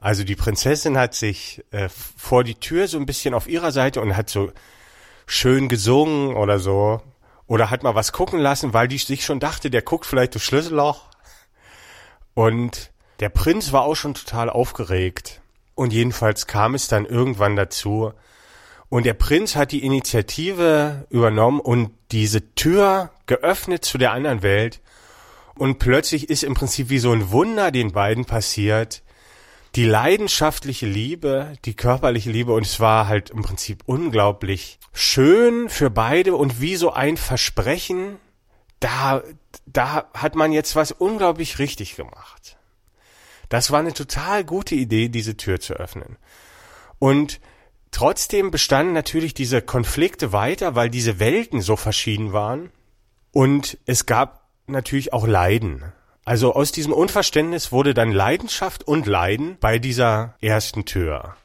also 0.00 0.24
die 0.24 0.36
Prinzessin 0.36 0.96
hat 0.96 1.14
sich 1.14 1.62
äh, 1.72 1.88
vor 2.16 2.42
die 2.42 2.54
Tür 2.54 2.88
so 2.88 2.96
ein 2.96 3.06
bisschen 3.06 3.34
auf 3.34 3.46
ihrer 3.46 3.70
Seite 3.70 4.00
und 4.00 4.16
hat 4.16 4.30
so 4.30 4.50
schön 5.26 5.68
gesungen 5.68 6.34
oder 6.34 6.58
so. 6.58 7.02
Oder 7.46 7.70
hat 7.70 7.82
mal 7.82 7.94
was 7.94 8.12
gucken 8.12 8.38
lassen, 8.38 8.72
weil 8.72 8.88
die 8.88 8.98
sich 8.98 9.24
schon 9.24 9.40
dachte, 9.40 9.70
der 9.70 9.82
guckt 9.82 10.06
vielleicht 10.06 10.34
das 10.34 10.42
Schlüsselloch. 10.42 11.09
Und 12.34 12.90
der 13.20 13.28
Prinz 13.28 13.72
war 13.72 13.82
auch 13.82 13.96
schon 13.96 14.14
total 14.14 14.50
aufgeregt. 14.50 15.40
Und 15.74 15.92
jedenfalls 15.92 16.46
kam 16.46 16.74
es 16.74 16.88
dann 16.88 17.06
irgendwann 17.06 17.56
dazu. 17.56 18.12
Und 18.88 19.06
der 19.06 19.14
Prinz 19.14 19.56
hat 19.56 19.72
die 19.72 19.84
Initiative 19.84 21.06
übernommen 21.10 21.60
und 21.60 21.92
diese 22.10 22.54
Tür 22.54 23.10
geöffnet 23.26 23.84
zu 23.84 23.98
der 23.98 24.12
anderen 24.12 24.42
Welt. 24.42 24.80
Und 25.54 25.78
plötzlich 25.78 26.28
ist 26.28 26.42
im 26.42 26.54
Prinzip 26.54 26.88
wie 26.88 26.98
so 26.98 27.12
ein 27.12 27.30
Wunder 27.30 27.70
den 27.70 27.92
beiden 27.92 28.24
passiert 28.24 29.02
die 29.76 29.84
leidenschaftliche 29.84 30.86
Liebe, 30.86 31.54
die 31.64 31.74
körperliche 31.74 32.30
Liebe 32.30 32.52
und 32.52 32.66
es 32.66 32.80
war 32.80 33.06
halt 33.06 33.30
im 33.30 33.42
Prinzip 33.42 33.82
unglaublich 33.86 34.78
schön 34.92 35.68
für 35.68 35.90
beide 35.90 36.34
und 36.34 36.60
wie 36.60 36.76
so 36.76 36.92
ein 36.92 37.16
Versprechen, 37.16 38.16
da, 38.80 39.22
da 39.66 40.10
hat 40.14 40.34
man 40.34 40.52
jetzt 40.52 40.74
was 40.74 40.92
unglaublich 40.92 41.58
richtig 41.58 41.96
gemacht. 41.96 42.58
Das 43.48 43.70
war 43.70 43.80
eine 43.80 43.92
total 43.92 44.44
gute 44.44 44.74
Idee, 44.74 45.08
diese 45.08 45.36
Tür 45.36 45.60
zu 45.60 45.74
öffnen. 45.74 46.16
Und 46.98 47.40
trotzdem 47.90 48.50
bestanden 48.50 48.94
natürlich 48.94 49.34
diese 49.34 49.60
Konflikte 49.60 50.32
weiter, 50.32 50.74
weil 50.74 50.88
diese 50.88 51.18
Welten 51.18 51.60
so 51.60 51.76
verschieden 51.76 52.32
waren. 52.32 52.70
Und 53.32 53.78
es 53.86 54.06
gab 54.06 54.48
natürlich 54.66 55.12
auch 55.12 55.26
Leiden. 55.26 55.92
Also 56.24 56.54
aus 56.54 56.72
diesem 56.72 56.92
Unverständnis 56.92 57.72
wurde 57.72 57.92
dann 57.92 58.12
Leidenschaft 58.12 58.86
und 58.86 59.06
Leiden 59.06 59.56
bei 59.58 59.78
dieser 59.78 60.36
ersten 60.40 60.84
Tür. 60.84 61.36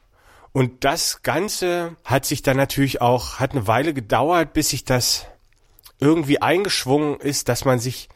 Und 0.51 0.84
das 0.84 1.24
Ganze 1.24 1.96
hat 2.06 2.25
sich 2.25 2.42
dann 2.42 2.56
natürlich 2.56 3.01
auch, 3.01 3.39
hat 3.39 3.51
eine 3.51 3.68
Weile 3.68 3.94
gedauert, 3.94 4.54
bis 4.54 4.70
sich 4.70 4.86
das 4.86 5.25
irgendwie 6.00 6.42
eingeschwungen 6.42 7.20
ist, 7.20 7.50
dass 7.50 7.66
man 7.66 7.80
sich 7.80 8.10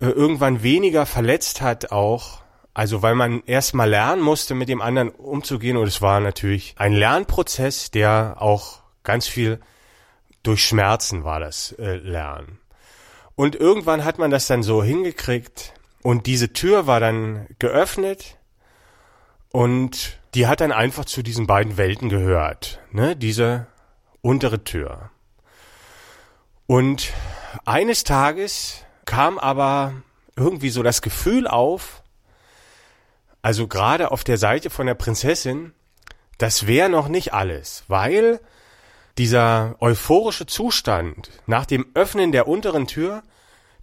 äh, 0.00 0.06
irgendwann 0.06 0.62
weniger 0.62 1.06
verletzt 1.06 1.60
hat 1.60 1.92
auch. 1.92 2.40
Also 2.72 3.02
weil 3.02 3.14
man 3.14 3.42
erstmal 3.46 3.90
lernen 3.90 4.22
musste, 4.22 4.54
mit 4.54 4.68
dem 4.68 4.80
anderen 4.80 5.10
umzugehen. 5.10 5.76
Und 5.76 5.88
es 5.88 6.00
war 6.02 6.20
natürlich 6.20 6.74
ein 6.78 6.92
Lernprozess, 6.92 7.90
der 7.90 8.36
auch 8.38 8.80
ganz 9.02 9.26
viel 9.26 9.60
durch 10.42 10.64
Schmerzen 10.64 11.24
war 11.24 11.40
das 11.40 11.72
äh, 11.72 11.96
Lernen. 11.96 12.58
Und 13.34 13.56
irgendwann 13.56 14.04
hat 14.04 14.18
man 14.18 14.30
das 14.30 14.46
dann 14.46 14.62
so 14.62 14.82
hingekriegt 14.82 15.74
und 16.02 16.26
diese 16.26 16.52
Tür 16.52 16.86
war 16.86 17.00
dann 17.00 17.46
geöffnet 17.58 18.38
und 19.50 20.18
die 20.34 20.46
hat 20.46 20.60
dann 20.60 20.72
einfach 20.72 21.04
zu 21.04 21.22
diesen 21.22 21.46
beiden 21.46 21.76
Welten 21.76 22.08
gehört, 22.08 22.80
ne, 22.92 23.16
diese 23.16 23.66
untere 24.20 24.64
Tür. 24.64 25.10
Und 26.70 27.12
eines 27.64 28.04
Tages 28.04 28.84
kam 29.04 29.40
aber 29.40 29.92
irgendwie 30.36 30.70
so 30.70 30.84
das 30.84 31.02
Gefühl 31.02 31.48
auf, 31.48 32.04
also 33.42 33.66
gerade 33.66 34.12
auf 34.12 34.22
der 34.22 34.38
Seite 34.38 34.70
von 34.70 34.86
der 34.86 34.94
Prinzessin, 34.94 35.72
das 36.38 36.68
wäre 36.68 36.88
noch 36.88 37.08
nicht 37.08 37.34
alles, 37.34 37.82
weil 37.88 38.38
dieser 39.18 39.74
euphorische 39.80 40.46
Zustand 40.46 41.30
nach 41.44 41.66
dem 41.66 41.86
Öffnen 41.94 42.30
der 42.30 42.46
unteren 42.46 42.86
Tür, 42.86 43.24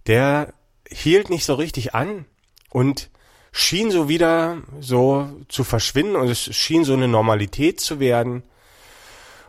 der 0.06 0.54
hielt 0.90 1.28
nicht 1.28 1.44
so 1.44 1.56
richtig 1.56 1.94
an 1.94 2.24
und 2.70 3.10
schien 3.52 3.90
so 3.90 4.08
wieder 4.08 4.62
so 4.80 5.28
zu 5.48 5.62
verschwinden 5.62 6.16
und 6.16 6.30
es 6.30 6.56
schien 6.56 6.84
so 6.84 6.94
eine 6.94 7.06
Normalität 7.06 7.80
zu 7.80 8.00
werden. 8.00 8.44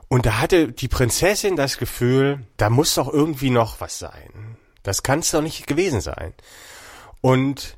Und 0.10 0.25
da 0.25 0.39
hatte 0.39 0.72
die 0.72 0.88
Prinzessin 0.88 1.56
das 1.56 1.78
Gefühl, 1.78 2.46
da 2.58 2.70
muss 2.70 2.96
doch 2.96 3.12
irgendwie 3.12 3.51
noch 3.51 3.80
was 3.80 4.00
sein. 4.00 4.58
Das 4.84 5.04
kann 5.04 5.20
es 5.20 5.32
doch 5.32 5.42
nicht 5.42 5.68
gewesen 5.68 6.01
sein. 6.01 6.34
Und 7.22 7.78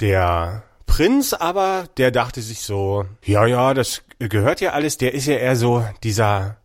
der 0.00 0.62
Prinz 0.86 1.32
aber, 1.32 1.88
der 1.96 2.10
dachte 2.10 2.42
sich 2.42 2.60
so, 2.60 3.06
ja, 3.24 3.46
ja, 3.46 3.72
das 3.72 4.02
gehört 4.18 4.60
ja 4.60 4.72
alles, 4.72 4.98
der 4.98 5.14
ist 5.14 5.26
ja 5.26 5.36
eher 5.36 5.56
so 5.56 5.84
dieser 6.02 6.58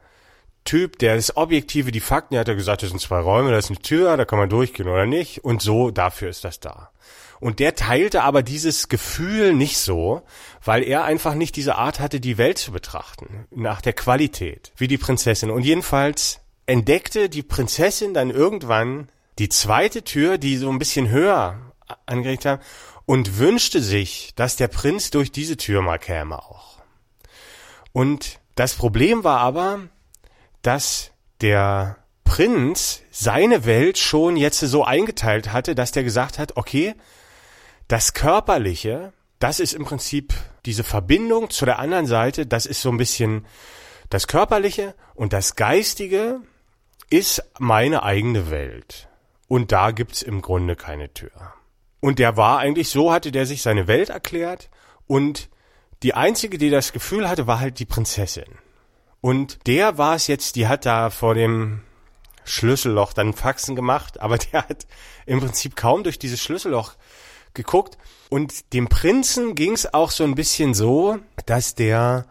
Typ, 0.65 0.99
der 0.99 1.15
das 1.15 1.35
Objektive, 1.35 1.91
die 1.91 1.99
Fakten, 1.99 2.33
der 2.33 2.41
hat 2.41 2.47
ja 2.47 2.53
gesagt, 2.53 2.83
das 2.83 2.89
sind 2.89 2.99
zwei 2.99 3.19
Räume, 3.19 3.51
da 3.51 3.57
ist 3.57 3.69
eine 3.69 3.79
Tür, 3.79 4.15
da 4.17 4.25
kann 4.25 4.39
man 4.39 4.49
durchgehen 4.49 4.87
oder 4.87 5.05
nicht. 5.05 5.43
Und 5.43 5.61
so, 5.61 5.91
dafür 5.91 6.29
ist 6.29 6.43
das 6.43 6.59
da. 6.59 6.89
Und 7.43 7.59
der 7.59 7.75
teilte 7.75 8.23
aber 8.23 8.41
dieses 8.41 8.87
Gefühl 8.87 9.53
nicht 9.53 9.77
so, 9.77 10.21
weil 10.63 10.81
er 10.81 11.03
einfach 11.03 11.33
nicht 11.33 11.57
diese 11.57 11.75
Art 11.75 11.99
hatte, 11.99 12.21
die 12.21 12.37
Welt 12.37 12.57
zu 12.57 12.71
betrachten, 12.71 13.47
nach 13.51 13.81
der 13.81 13.91
Qualität, 13.91 14.71
wie 14.77 14.87
die 14.87 14.97
Prinzessin. 14.97 15.51
Und 15.51 15.63
jedenfalls 15.63 16.39
entdeckte 16.67 17.27
die 17.27 17.43
Prinzessin 17.43 18.13
dann 18.13 18.29
irgendwann 18.29 19.09
die 19.39 19.49
zweite 19.49 20.05
Tür, 20.05 20.37
die 20.37 20.55
so 20.55 20.69
ein 20.69 20.79
bisschen 20.79 21.09
höher 21.09 21.59
angeregt 22.05 22.45
haben, 22.45 22.61
und 23.05 23.37
wünschte 23.37 23.81
sich, 23.81 24.31
dass 24.37 24.55
der 24.55 24.69
Prinz 24.69 25.11
durch 25.11 25.29
diese 25.29 25.57
Tür 25.57 25.81
mal 25.81 25.99
käme 25.99 26.41
auch. 26.41 26.77
Und 27.91 28.39
das 28.55 28.73
Problem 28.73 29.25
war 29.25 29.41
aber, 29.41 29.81
dass 30.61 31.11
der 31.41 31.97
Prinz 32.23 33.01
seine 33.11 33.65
Welt 33.65 33.97
schon 33.97 34.37
jetzt 34.37 34.61
so 34.61 34.85
eingeteilt 34.85 35.51
hatte, 35.51 35.75
dass 35.75 35.91
der 35.91 36.05
gesagt 36.05 36.39
hat, 36.39 36.55
okay, 36.55 36.95
das 37.93 38.15
Körperliche, 38.15 39.13
das 39.37 39.59
ist 39.59 39.73
im 39.73 39.85
Prinzip 39.85 40.33
diese 40.65 40.83
Verbindung 40.83 41.51
zu 41.51 41.63
der 41.63 41.77
anderen 41.77 42.07
Seite, 42.07 42.47
das 42.47 42.65
ist 42.65 42.81
so 42.81 42.89
ein 42.89 42.97
bisschen 42.97 43.45
das 44.09 44.25
Körperliche 44.25 44.95
und 45.13 45.31
das 45.31 45.55
Geistige 45.55 46.39
ist 47.11 47.43
meine 47.59 48.01
eigene 48.01 48.49
Welt. 48.49 49.09
Und 49.47 49.71
da 49.71 49.91
gibt's 49.91 50.23
im 50.23 50.41
Grunde 50.41 50.75
keine 50.75 51.13
Tür. 51.13 51.53
Und 51.99 52.17
der 52.17 52.35
war 52.35 52.57
eigentlich 52.57 52.89
so, 52.89 53.13
hatte 53.13 53.31
der 53.31 53.45
sich 53.45 53.61
seine 53.61 53.85
Welt 53.85 54.09
erklärt 54.09 54.71
und 55.05 55.51
die 56.01 56.15
einzige, 56.15 56.57
die 56.57 56.71
das 56.71 56.93
Gefühl 56.93 57.29
hatte, 57.29 57.45
war 57.45 57.59
halt 57.59 57.77
die 57.77 57.85
Prinzessin. 57.85 58.57
Und 59.21 59.67
der 59.67 59.99
war 59.99 60.15
es 60.15 60.25
jetzt, 60.25 60.55
die 60.55 60.67
hat 60.67 60.87
da 60.87 61.11
vor 61.11 61.35
dem 61.35 61.83
Schlüsselloch 62.43 63.13
dann 63.13 63.33
Faxen 63.33 63.75
gemacht, 63.75 64.19
aber 64.19 64.37
der 64.51 64.67
hat 64.67 64.87
im 65.27 65.41
Prinzip 65.41 65.75
kaum 65.75 66.01
durch 66.01 66.17
dieses 66.17 66.41
Schlüsselloch 66.41 66.95
geguckt. 67.53 67.97
Und 68.29 68.73
dem 68.73 68.87
Prinzen 68.87 69.55
ging 69.55 69.73
es 69.73 69.93
auch 69.93 70.11
so 70.11 70.23
ein 70.23 70.35
bisschen 70.35 70.73
so, 70.73 71.19
dass 71.45 71.75
der 71.75 72.25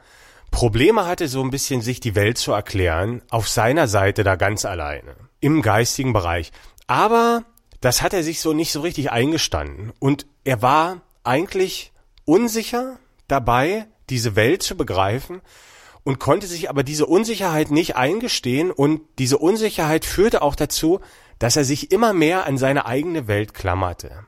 Probleme 0.50 1.06
hatte, 1.06 1.28
so 1.28 1.42
ein 1.42 1.50
bisschen 1.50 1.80
sich 1.80 2.00
die 2.00 2.14
Welt 2.14 2.38
zu 2.38 2.52
erklären, 2.52 3.22
auf 3.30 3.48
seiner 3.48 3.88
Seite 3.88 4.22
da 4.24 4.36
ganz 4.36 4.64
alleine, 4.64 5.16
im 5.40 5.62
geistigen 5.62 6.12
Bereich. 6.12 6.52
Aber 6.86 7.44
das 7.80 8.02
hat 8.02 8.12
er 8.12 8.22
sich 8.22 8.40
so 8.40 8.52
nicht 8.52 8.72
so 8.72 8.80
richtig 8.80 9.10
eingestanden. 9.10 9.92
Und 9.98 10.26
er 10.44 10.62
war 10.62 11.00
eigentlich 11.24 11.92
unsicher 12.24 12.98
dabei, 13.28 13.86
diese 14.10 14.36
Welt 14.36 14.62
zu 14.62 14.76
begreifen 14.76 15.40
und 16.04 16.18
konnte 16.18 16.46
sich 16.46 16.68
aber 16.68 16.82
diese 16.82 17.06
Unsicherheit 17.06 17.70
nicht 17.70 17.96
eingestehen 17.96 18.70
und 18.70 19.00
diese 19.18 19.38
Unsicherheit 19.38 20.04
führte 20.04 20.42
auch 20.42 20.54
dazu, 20.54 21.00
dass 21.38 21.56
er 21.56 21.64
sich 21.64 21.92
immer 21.92 22.12
mehr 22.12 22.46
an 22.46 22.58
seine 22.58 22.86
eigene 22.86 23.26
Welt 23.26 23.54
klammerte. 23.54 24.26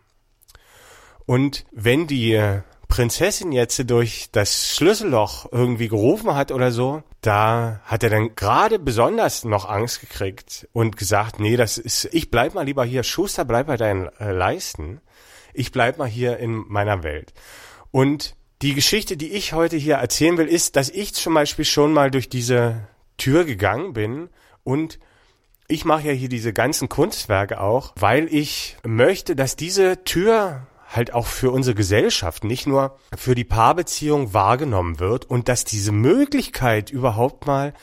Und 1.26 1.64
wenn 1.72 2.06
die 2.06 2.60
Prinzessin 2.88 3.50
jetzt 3.52 3.90
durch 3.90 4.28
das 4.30 4.68
Schlüsselloch 4.74 5.48
irgendwie 5.50 5.88
gerufen 5.88 6.34
hat 6.34 6.52
oder 6.52 6.70
so, 6.70 7.02
da 7.22 7.80
hat 7.84 8.02
er 8.02 8.10
dann 8.10 8.36
gerade 8.36 8.78
besonders 8.78 9.44
noch 9.44 9.68
Angst 9.68 10.00
gekriegt 10.00 10.68
und 10.72 10.96
gesagt, 10.96 11.40
nee, 11.40 11.56
das 11.56 11.78
ist, 11.78 12.08
ich 12.12 12.30
bleib 12.30 12.54
mal 12.54 12.64
lieber 12.64 12.84
hier, 12.84 13.02
Schuster, 13.02 13.44
bleib 13.44 13.66
bei 13.66 13.76
deinen 13.76 14.08
äh, 14.20 14.30
Leisten. 14.30 15.00
Ich 15.54 15.72
bleib 15.72 15.98
mal 15.98 16.08
hier 16.08 16.36
in 16.38 16.64
meiner 16.68 17.02
Welt. 17.02 17.32
Und 17.90 18.36
die 18.62 18.74
Geschichte, 18.74 19.16
die 19.16 19.32
ich 19.32 19.52
heute 19.52 19.76
hier 19.76 19.96
erzählen 19.96 20.38
will, 20.38 20.46
ist, 20.46 20.76
dass 20.76 20.90
ich 20.90 21.14
zum 21.14 21.34
Beispiel 21.34 21.64
schon 21.64 21.92
mal 21.92 22.10
durch 22.10 22.28
diese 22.28 22.86
Tür 23.16 23.44
gegangen 23.44 23.92
bin 23.92 24.28
und 24.62 24.98
ich 25.66 25.84
mache 25.84 26.08
ja 26.08 26.12
hier 26.12 26.28
diese 26.28 26.52
ganzen 26.52 26.88
Kunstwerke 26.88 27.60
auch, 27.60 27.92
weil 27.96 28.32
ich 28.32 28.76
möchte, 28.84 29.34
dass 29.34 29.56
diese 29.56 30.04
Tür 30.04 30.66
halt 30.96 31.12
auch 31.12 31.26
für 31.26 31.50
unsere 31.50 31.74
Gesellschaft, 31.74 32.44
nicht 32.44 32.66
nur 32.66 32.98
für 33.16 33.34
die 33.34 33.44
Paarbeziehung 33.44 34.32
wahrgenommen 34.34 34.98
wird 35.00 35.24
und 35.24 35.48
dass 35.48 35.64
diese 35.64 35.92
Möglichkeit 35.92 36.90
überhaupt 36.90 37.46
mal 37.46 37.74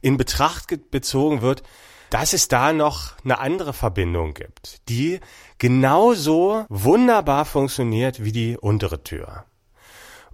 in 0.00 0.16
Betracht 0.16 0.90
bezogen 0.90 1.42
wird, 1.42 1.62
dass 2.10 2.32
es 2.32 2.48
da 2.48 2.72
noch 2.72 3.14
eine 3.24 3.38
andere 3.38 3.72
Verbindung 3.72 4.34
gibt, 4.34 4.88
die 4.88 5.20
genauso 5.58 6.64
wunderbar 6.68 7.44
funktioniert 7.44 8.22
wie 8.22 8.32
die 8.32 8.56
untere 8.56 9.02
Tür. 9.02 9.44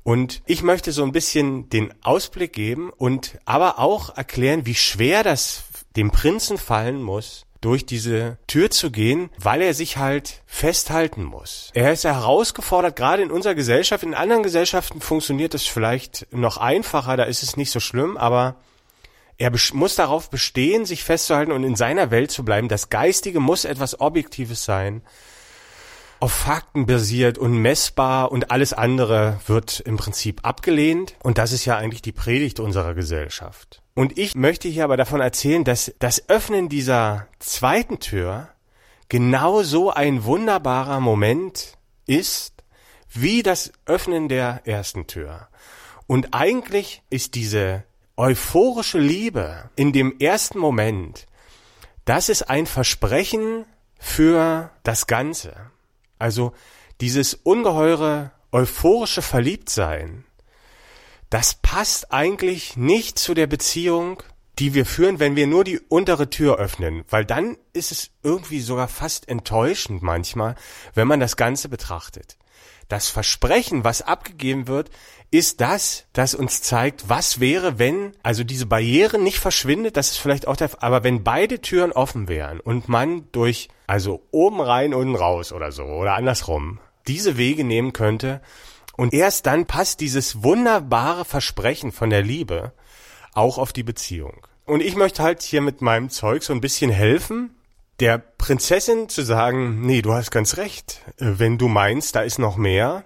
Und 0.02 0.42
ich 0.46 0.62
möchte 0.62 0.90
so 0.92 1.04
ein 1.04 1.12
bisschen 1.12 1.68
den 1.68 1.94
Ausblick 2.02 2.52
geben 2.52 2.90
und 2.90 3.38
aber 3.44 3.78
auch 3.78 4.16
erklären, 4.16 4.66
wie 4.66 4.74
schwer 4.74 5.22
das 5.22 5.64
dem 5.96 6.10
Prinzen 6.10 6.58
fallen 6.58 7.02
muss, 7.02 7.46
durch 7.62 7.86
diese 7.86 8.36
Tür 8.46 8.70
zu 8.70 8.90
gehen, 8.90 9.30
weil 9.38 9.62
er 9.62 9.72
sich 9.72 9.96
halt 9.96 10.42
festhalten 10.46 11.24
muss. 11.24 11.70
Er 11.72 11.92
ist 11.92 12.04
herausgefordert, 12.04 12.96
gerade 12.96 13.22
in 13.22 13.30
unserer 13.30 13.54
Gesellschaft. 13.54 14.04
In 14.04 14.14
anderen 14.14 14.42
Gesellschaften 14.42 15.00
funktioniert 15.00 15.54
es 15.54 15.66
vielleicht 15.66 16.26
noch 16.30 16.58
einfacher, 16.58 17.16
da 17.16 17.24
ist 17.24 17.42
es 17.42 17.56
nicht 17.56 17.70
so 17.70 17.80
schlimm, 17.80 18.16
aber 18.18 18.56
er 19.38 19.50
muss 19.72 19.94
darauf 19.94 20.28
bestehen, 20.28 20.84
sich 20.84 21.04
festzuhalten 21.04 21.52
und 21.52 21.64
in 21.64 21.74
seiner 21.74 22.10
Welt 22.10 22.30
zu 22.30 22.44
bleiben. 22.44 22.68
Das 22.68 22.90
Geistige 22.90 23.40
muss 23.40 23.64
etwas 23.64 24.00
Objektives 24.00 24.64
sein, 24.64 25.02
auf 26.20 26.32
Fakten 26.32 26.86
basiert 26.86 27.36
und 27.36 27.56
messbar 27.56 28.30
und 28.30 28.52
alles 28.52 28.72
andere 28.72 29.40
wird 29.46 29.80
im 29.80 29.96
Prinzip 29.96 30.40
abgelehnt. 30.44 31.16
Und 31.24 31.38
das 31.38 31.50
ist 31.50 31.64
ja 31.64 31.76
eigentlich 31.76 32.02
die 32.02 32.12
Predigt 32.12 32.60
unserer 32.60 32.94
Gesellschaft. 32.94 33.81
Und 33.94 34.18
ich 34.18 34.34
möchte 34.34 34.68
hier 34.68 34.84
aber 34.84 34.96
davon 34.96 35.20
erzählen, 35.20 35.64
dass 35.64 35.94
das 35.98 36.28
Öffnen 36.28 36.68
dieser 36.68 37.28
zweiten 37.38 38.00
Tür 38.00 38.48
genau 39.08 39.62
so 39.62 39.90
ein 39.90 40.24
wunderbarer 40.24 41.00
Moment 41.00 41.76
ist, 42.06 42.64
wie 43.10 43.42
das 43.42 43.72
Öffnen 43.84 44.28
der 44.28 44.62
ersten 44.64 45.06
Tür. 45.06 45.48
Und 46.06 46.32
eigentlich 46.32 47.02
ist 47.10 47.34
diese 47.34 47.84
euphorische 48.16 48.98
Liebe 48.98 49.70
in 49.76 49.92
dem 49.92 50.18
ersten 50.18 50.58
Moment, 50.58 51.26
das 52.04 52.28
ist 52.28 52.48
ein 52.48 52.66
Versprechen 52.66 53.66
für 53.98 54.70
das 54.82 55.06
Ganze. 55.06 55.70
Also 56.18 56.52
dieses 57.00 57.34
ungeheure 57.34 58.32
euphorische 58.50 59.22
Verliebtsein, 59.22 60.24
das 61.32 61.54
passt 61.54 62.12
eigentlich 62.12 62.76
nicht 62.76 63.18
zu 63.18 63.32
der 63.32 63.46
Beziehung, 63.46 64.22
die 64.58 64.74
wir 64.74 64.84
führen, 64.84 65.18
wenn 65.18 65.34
wir 65.34 65.46
nur 65.46 65.64
die 65.64 65.80
untere 65.80 66.28
Tür 66.28 66.58
öffnen, 66.58 67.04
weil 67.08 67.24
dann 67.24 67.56
ist 67.72 67.90
es 67.90 68.10
irgendwie 68.22 68.60
sogar 68.60 68.86
fast 68.86 69.30
enttäuschend 69.30 70.02
manchmal, 70.02 70.56
wenn 70.92 71.08
man 71.08 71.20
das 71.20 71.38
Ganze 71.38 71.70
betrachtet. 71.70 72.36
Das 72.88 73.08
Versprechen, 73.08 73.82
was 73.82 74.02
abgegeben 74.02 74.68
wird, 74.68 74.90
ist 75.30 75.62
das, 75.62 76.04
das 76.12 76.34
uns 76.34 76.60
zeigt, 76.60 77.08
was 77.08 77.40
wäre, 77.40 77.78
wenn, 77.78 78.12
also 78.22 78.44
diese 78.44 78.66
Barriere 78.66 79.18
nicht 79.18 79.38
verschwindet, 79.38 79.96
das 79.96 80.10
ist 80.10 80.18
vielleicht 80.18 80.46
auch 80.46 80.56
der, 80.56 80.82
aber 80.82 81.02
wenn 81.02 81.24
beide 81.24 81.62
Türen 81.62 81.92
offen 81.92 82.28
wären 82.28 82.60
und 82.60 82.90
man 82.90 83.26
durch, 83.32 83.70
also 83.86 84.22
oben 84.32 84.60
rein, 84.60 84.92
unten 84.92 85.14
raus 85.14 85.54
oder 85.54 85.72
so, 85.72 85.84
oder 85.84 86.12
andersrum, 86.12 86.78
diese 87.06 87.38
Wege 87.38 87.64
nehmen 87.64 87.94
könnte, 87.94 88.42
und 88.96 89.14
erst 89.14 89.46
dann 89.46 89.66
passt 89.66 90.00
dieses 90.00 90.42
wunderbare 90.42 91.24
Versprechen 91.24 91.92
von 91.92 92.10
der 92.10 92.22
Liebe 92.22 92.72
auch 93.34 93.58
auf 93.58 93.72
die 93.72 93.82
Beziehung. 93.82 94.46
Und 94.64 94.82
ich 94.82 94.94
möchte 94.94 95.22
halt 95.22 95.42
hier 95.42 95.60
mit 95.60 95.80
meinem 95.80 96.10
Zeug 96.10 96.42
so 96.42 96.52
ein 96.52 96.60
bisschen 96.60 96.90
helfen, 96.90 97.54
der 98.00 98.18
Prinzessin 98.18 99.08
zu 99.08 99.22
sagen, 99.22 99.80
nee, 99.86 100.02
du 100.02 100.12
hast 100.12 100.30
ganz 100.30 100.56
recht, 100.56 101.00
wenn 101.18 101.58
du 101.58 101.68
meinst, 101.68 102.14
da 102.14 102.22
ist 102.22 102.38
noch 102.38 102.56
mehr. 102.56 103.04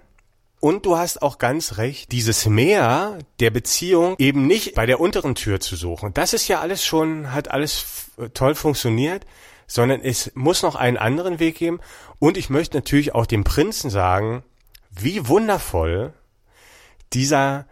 Und 0.59 0.87
du 0.87 0.97
hast 0.97 1.21
auch 1.21 1.37
ganz 1.37 1.77
recht, 1.77 2.11
dieses 2.11 2.47
Mehr 2.47 3.19
der 3.39 3.51
Beziehung 3.51 4.15
eben 4.17 4.47
nicht 4.47 4.73
bei 4.73 4.87
der 4.87 4.99
unteren 4.99 5.35
Tür 5.35 5.59
zu 5.59 5.75
suchen. 5.75 6.13
Das 6.15 6.33
ist 6.33 6.47
ja 6.47 6.61
alles 6.61 6.83
schon, 6.83 7.31
hat 7.31 7.51
alles 7.51 8.09
toll 8.33 8.55
funktioniert, 8.55 9.25
sondern 9.67 10.01
es 10.01 10.31
muss 10.33 10.63
noch 10.63 10.75
einen 10.75 10.97
anderen 10.97 11.39
Weg 11.39 11.57
geben. 11.57 11.79
Und 12.17 12.37
ich 12.37 12.49
möchte 12.49 12.75
natürlich 12.75 13.13
auch 13.13 13.27
dem 13.27 13.43
Prinzen 13.43 13.91
sagen, 13.91 14.43
wie 15.03 15.27
wundervoll 15.27 16.13
dieser 17.13 17.65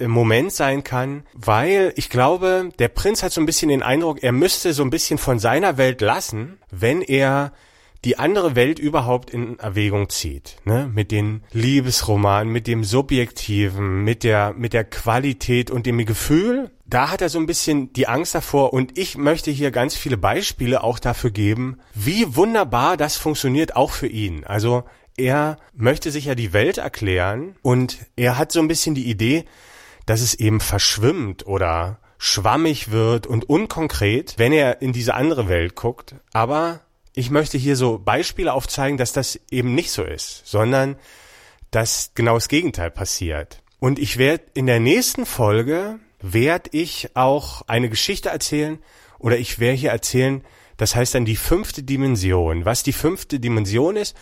Moment 0.00 0.52
sein 0.52 0.84
kann, 0.84 1.24
weil 1.32 1.92
ich 1.96 2.10
glaube, 2.10 2.70
der 2.78 2.88
Prinz 2.88 3.22
hat 3.22 3.32
so 3.32 3.40
ein 3.40 3.46
bisschen 3.46 3.68
den 3.68 3.82
Eindruck, 3.82 4.22
er 4.22 4.32
müsste 4.32 4.72
so 4.72 4.82
ein 4.82 4.90
bisschen 4.90 5.18
von 5.18 5.38
seiner 5.38 5.78
Welt 5.78 6.00
lassen, 6.00 6.58
wenn 6.70 7.00
er 7.02 7.52
die 8.04 8.18
andere 8.18 8.56
Welt 8.56 8.80
überhaupt 8.80 9.30
in 9.30 9.60
Erwägung 9.60 10.08
zieht, 10.08 10.56
ne? 10.64 10.90
Mit 10.92 11.12
den 11.12 11.44
Liebesromanen, 11.52 12.52
mit 12.52 12.66
dem 12.66 12.82
Subjektiven, 12.82 14.02
mit 14.02 14.24
der, 14.24 14.54
mit 14.54 14.72
der 14.72 14.84
Qualität 14.84 15.70
und 15.70 15.86
dem 15.86 16.04
Gefühl. 16.04 16.70
Da 16.84 17.10
hat 17.10 17.22
er 17.22 17.28
so 17.28 17.38
ein 17.38 17.46
bisschen 17.46 17.92
die 17.92 18.08
Angst 18.08 18.34
davor 18.34 18.72
und 18.72 18.98
ich 18.98 19.16
möchte 19.16 19.52
hier 19.52 19.70
ganz 19.70 19.94
viele 19.94 20.16
Beispiele 20.16 20.82
auch 20.82 20.98
dafür 20.98 21.30
geben, 21.30 21.78
wie 21.94 22.34
wunderbar 22.34 22.96
das 22.96 23.16
funktioniert 23.16 23.76
auch 23.76 23.92
für 23.92 24.08
ihn. 24.08 24.44
Also 24.44 24.82
er 25.16 25.58
möchte 25.74 26.10
sich 26.10 26.26
ja 26.26 26.34
die 26.34 26.52
Welt 26.52 26.78
erklären 26.78 27.56
und 27.62 27.98
er 28.16 28.38
hat 28.38 28.52
so 28.52 28.60
ein 28.60 28.68
bisschen 28.68 28.94
die 28.94 29.08
Idee, 29.08 29.44
dass 30.06 30.20
es 30.20 30.34
eben 30.34 30.60
verschwimmt 30.60 31.46
oder 31.46 31.98
schwammig 32.18 32.90
wird 32.90 33.26
und 33.26 33.48
unkonkret, 33.48 34.34
wenn 34.36 34.52
er 34.52 34.80
in 34.80 34.92
diese 34.92 35.14
andere 35.14 35.48
Welt 35.48 35.74
guckt. 35.74 36.14
Aber 36.32 36.80
ich 37.14 37.30
möchte 37.30 37.58
hier 37.58 37.76
so 37.76 37.98
Beispiele 37.98 38.52
aufzeigen, 38.52 38.96
dass 38.96 39.12
das 39.12 39.38
eben 39.50 39.74
nicht 39.74 39.90
so 39.90 40.04
ist, 40.04 40.46
sondern 40.46 40.96
dass 41.70 42.12
genau 42.14 42.34
das 42.34 42.48
Gegenteil 42.48 42.90
passiert. 42.90 43.62
Und 43.80 43.98
ich 43.98 44.18
werde 44.18 44.44
in 44.54 44.66
der 44.66 44.80
nächsten 44.80 45.26
Folge 45.26 45.98
werde 46.20 46.70
ich 46.72 47.10
auch 47.14 47.62
eine 47.66 47.88
Geschichte 47.88 48.28
erzählen 48.28 48.78
oder 49.18 49.36
ich 49.36 49.58
werde 49.58 49.76
hier 49.76 49.90
erzählen, 49.90 50.44
das 50.76 50.94
heißt 50.94 51.14
dann 51.14 51.24
die 51.24 51.36
fünfte 51.36 51.82
Dimension, 51.82 52.64
was 52.64 52.82
die 52.82 52.92
fünfte 52.92 53.40
Dimension 53.40 53.96
ist 53.96 54.16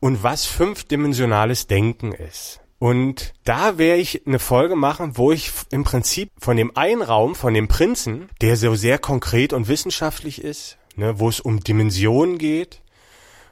und 0.00 0.22
was 0.22 0.46
fünfdimensionales 0.46 1.66
Denken 1.66 2.12
ist. 2.12 2.60
Und 2.78 3.34
da 3.44 3.76
werde 3.76 4.00
ich 4.00 4.26
eine 4.26 4.38
Folge 4.38 4.76
machen, 4.76 5.16
wo 5.16 5.32
ich 5.32 5.50
im 5.70 5.82
Prinzip 5.82 6.30
von 6.38 6.56
dem 6.56 6.76
einen 6.76 7.02
Raum, 7.02 7.34
von 7.34 7.52
dem 7.52 7.66
Prinzen, 7.66 8.28
der 8.40 8.56
so 8.56 8.74
sehr 8.76 8.98
konkret 8.98 9.52
und 9.52 9.66
wissenschaftlich 9.66 10.42
ist, 10.44 10.78
ne, 10.94 11.18
wo 11.18 11.28
es 11.28 11.40
um 11.40 11.60
Dimensionen 11.60 12.38
geht, 12.38 12.80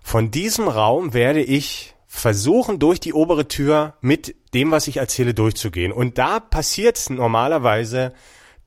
von 0.02 0.30
diesem 0.30 0.68
Raum 0.68 1.12
werde 1.14 1.42
ich 1.42 1.94
versuchen, 2.06 2.78
durch 2.78 3.00
die 3.00 3.12
obere 3.12 3.48
Tür 3.48 3.94
mit 4.00 4.36
dem, 4.54 4.70
was 4.70 4.86
ich 4.86 4.98
erzähle, 4.98 5.34
durchzugehen. 5.34 5.90
Und 5.90 6.18
da 6.18 6.38
passiert 6.38 6.96
es 6.96 7.10
normalerweise, 7.10 8.14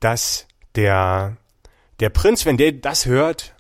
dass 0.01 0.45
der, 0.75 1.37
der 2.01 2.09
Prinz, 2.09 2.45
wenn 2.45 2.57
der 2.57 2.73
das 2.73 3.05
hört, 3.05 3.55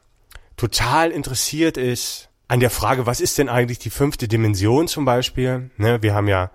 total 0.57 1.11
interessiert 1.11 1.77
ist 1.77 2.28
an 2.49 2.59
der 2.59 2.71
Frage, 2.71 3.05
was 3.05 3.21
ist 3.21 3.37
denn 3.37 3.47
eigentlich 3.47 3.79
die 3.79 3.91
fünfte 3.91 4.27
Dimension 4.27 4.87
zum 4.87 5.05
Beispiel? 5.05 5.69
Ne, 5.77 6.01
wir 6.01 6.15
haben 6.15 6.27
ja 6.27 6.51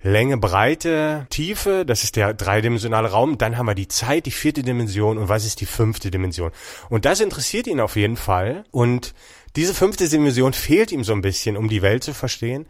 Länge, 0.00 0.38
Breite, 0.38 1.26
Tiefe, 1.28 1.84
das 1.84 2.02
ist 2.02 2.16
der 2.16 2.32
dreidimensionale 2.32 3.10
Raum. 3.10 3.36
Dann 3.36 3.58
haben 3.58 3.66
wir 3.66 3.74
die 3.74 3.88
Zeit, 3.88 4.24
die 4.26 4.30
vierte 4.30 4.62
Dimension 4.62 5.18
und 5.18 5.28
was 5.28 5.44
ist 5.44 5.60
die 5.60 5.66
fünfte 5.66 6.10
Dimension? 6.10 6.50
Und 6.88 7.04
das 7.04 7.20
interessiert 7.20 7.66
ihn 7.66 7.78
auf 7.78 7.96
jeden 7.96 8.16
Fall. 8.16 8.64
Und 8.70 9.12
diese 9.54 9.74
fünfte 9.74 10.08
Dimension 10.08 10.54
fehlt 10.54 10.92
ihm 10.92 11.04
so 11.04 11.12
ein 11.12 11.20
bisschen, 11.20 11.58
um 11.58 11.68
die 11.68 11.82
Welt 11.82 12.04
zu 12.04 12.14
verstehen. 12.14 12.66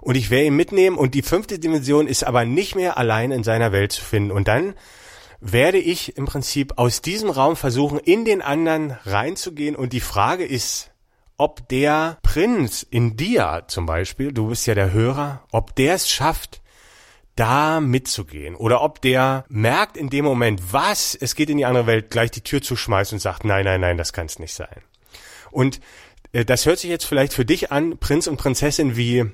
Und 0.00 0.14
ich 0.14 0.30
werde 0.30 0.46
ihn 0.46 0.56
mitnehmen 0.56 0.96
und 0.96 1.14
die 1.14 1.22
fünfte 1.22 1.58
Dimension 1.58 2.06
ist 2.06 2.24
aber 2.24 2.46
nicht 2.46 2.74
mehr 2.74 2.96
allein 2.96 3.32
in 3.32 3.44
seiner 3.44 3.72
Welt 3.72 3.92
zu 3.92 4.02
finden. 4.02 4.30
Und 4.30 4.48
dann 4.48 4.74
werde 5.40 5.78
ich 5.78 6.16
im 6.16 6.24
Prinzip 6.24 6.74
aus 6.76 7.02
diesem 7.02 7.28
Raum 7.28 7.54
versuchen, 7.54 7.98
in 7.98 8.24
den 8.24 8.40
anderen 8.40 8.96
reinzugehen. 9.04 9.76
Und 9.76 9.92
die 9.92 10.00
Frage 10.00 10.46
ist, 10.46 10.90
ob 11.38 11.68
der 11.68 12.18
Prinz 12.22 12.86
in 12.88 13.16
dir 13.16 13.64
zum 13.68 13.86
Beispiel, 13.86 14.32
du 14.32 14.48
bist 14.48 14.66
ja 14.66 14.74
der 14.74 14.92
Hörer, 14.92 15.44
ob 15.50 15.74
der 15.76 15.94
es 15.94 16.10
schafft, 16.10 16.60
da 17.36 17.80
mitzugehen 17.80 18.56
oder 18.56 18.82
ob 18.82 19.00
der 19.00 19.44
merkt 19.48 19.96
in 19.96 20.10
dem 20.10 20.24
Moment, 20.24 20.72
was, 20.72 21.14
es 21.14 21.36
geht 21.36 21.48
in 21.48 21.56
die 21.56 21.64
andere 21.64 21.86
Welt, 21.86 22.10
gleich 22.10 22.32
die 22.32 22.40
Tür 22.40 22.60
zuschmeißt 22.60 23.12
und 23.12 23.20
sagt, 23.20 23.44
nein, 23.44 23.64
nein, 23.64 23.80
nein, 23.80 23.96
das 23.96 24.12
kann 24.12 24.26
es 24.26 24.40
nicht 24.40 24.52
sein. 24.52 24.82
Und 25.52 25.80
äh, 26.32 26.44
das 26.44 26.66
hört 26.66 26.80
sich 26.80 26.90
jetzt 26.90 27.06
vielleicht 27.06 27.32
für 27.32 27.44
dich 27.44 27.70
an, 27.70 27.98
Prinz 27.98 28.26
und 28.26 28.38
Prinzessin 28.38 28.96
wie 28.96 29.24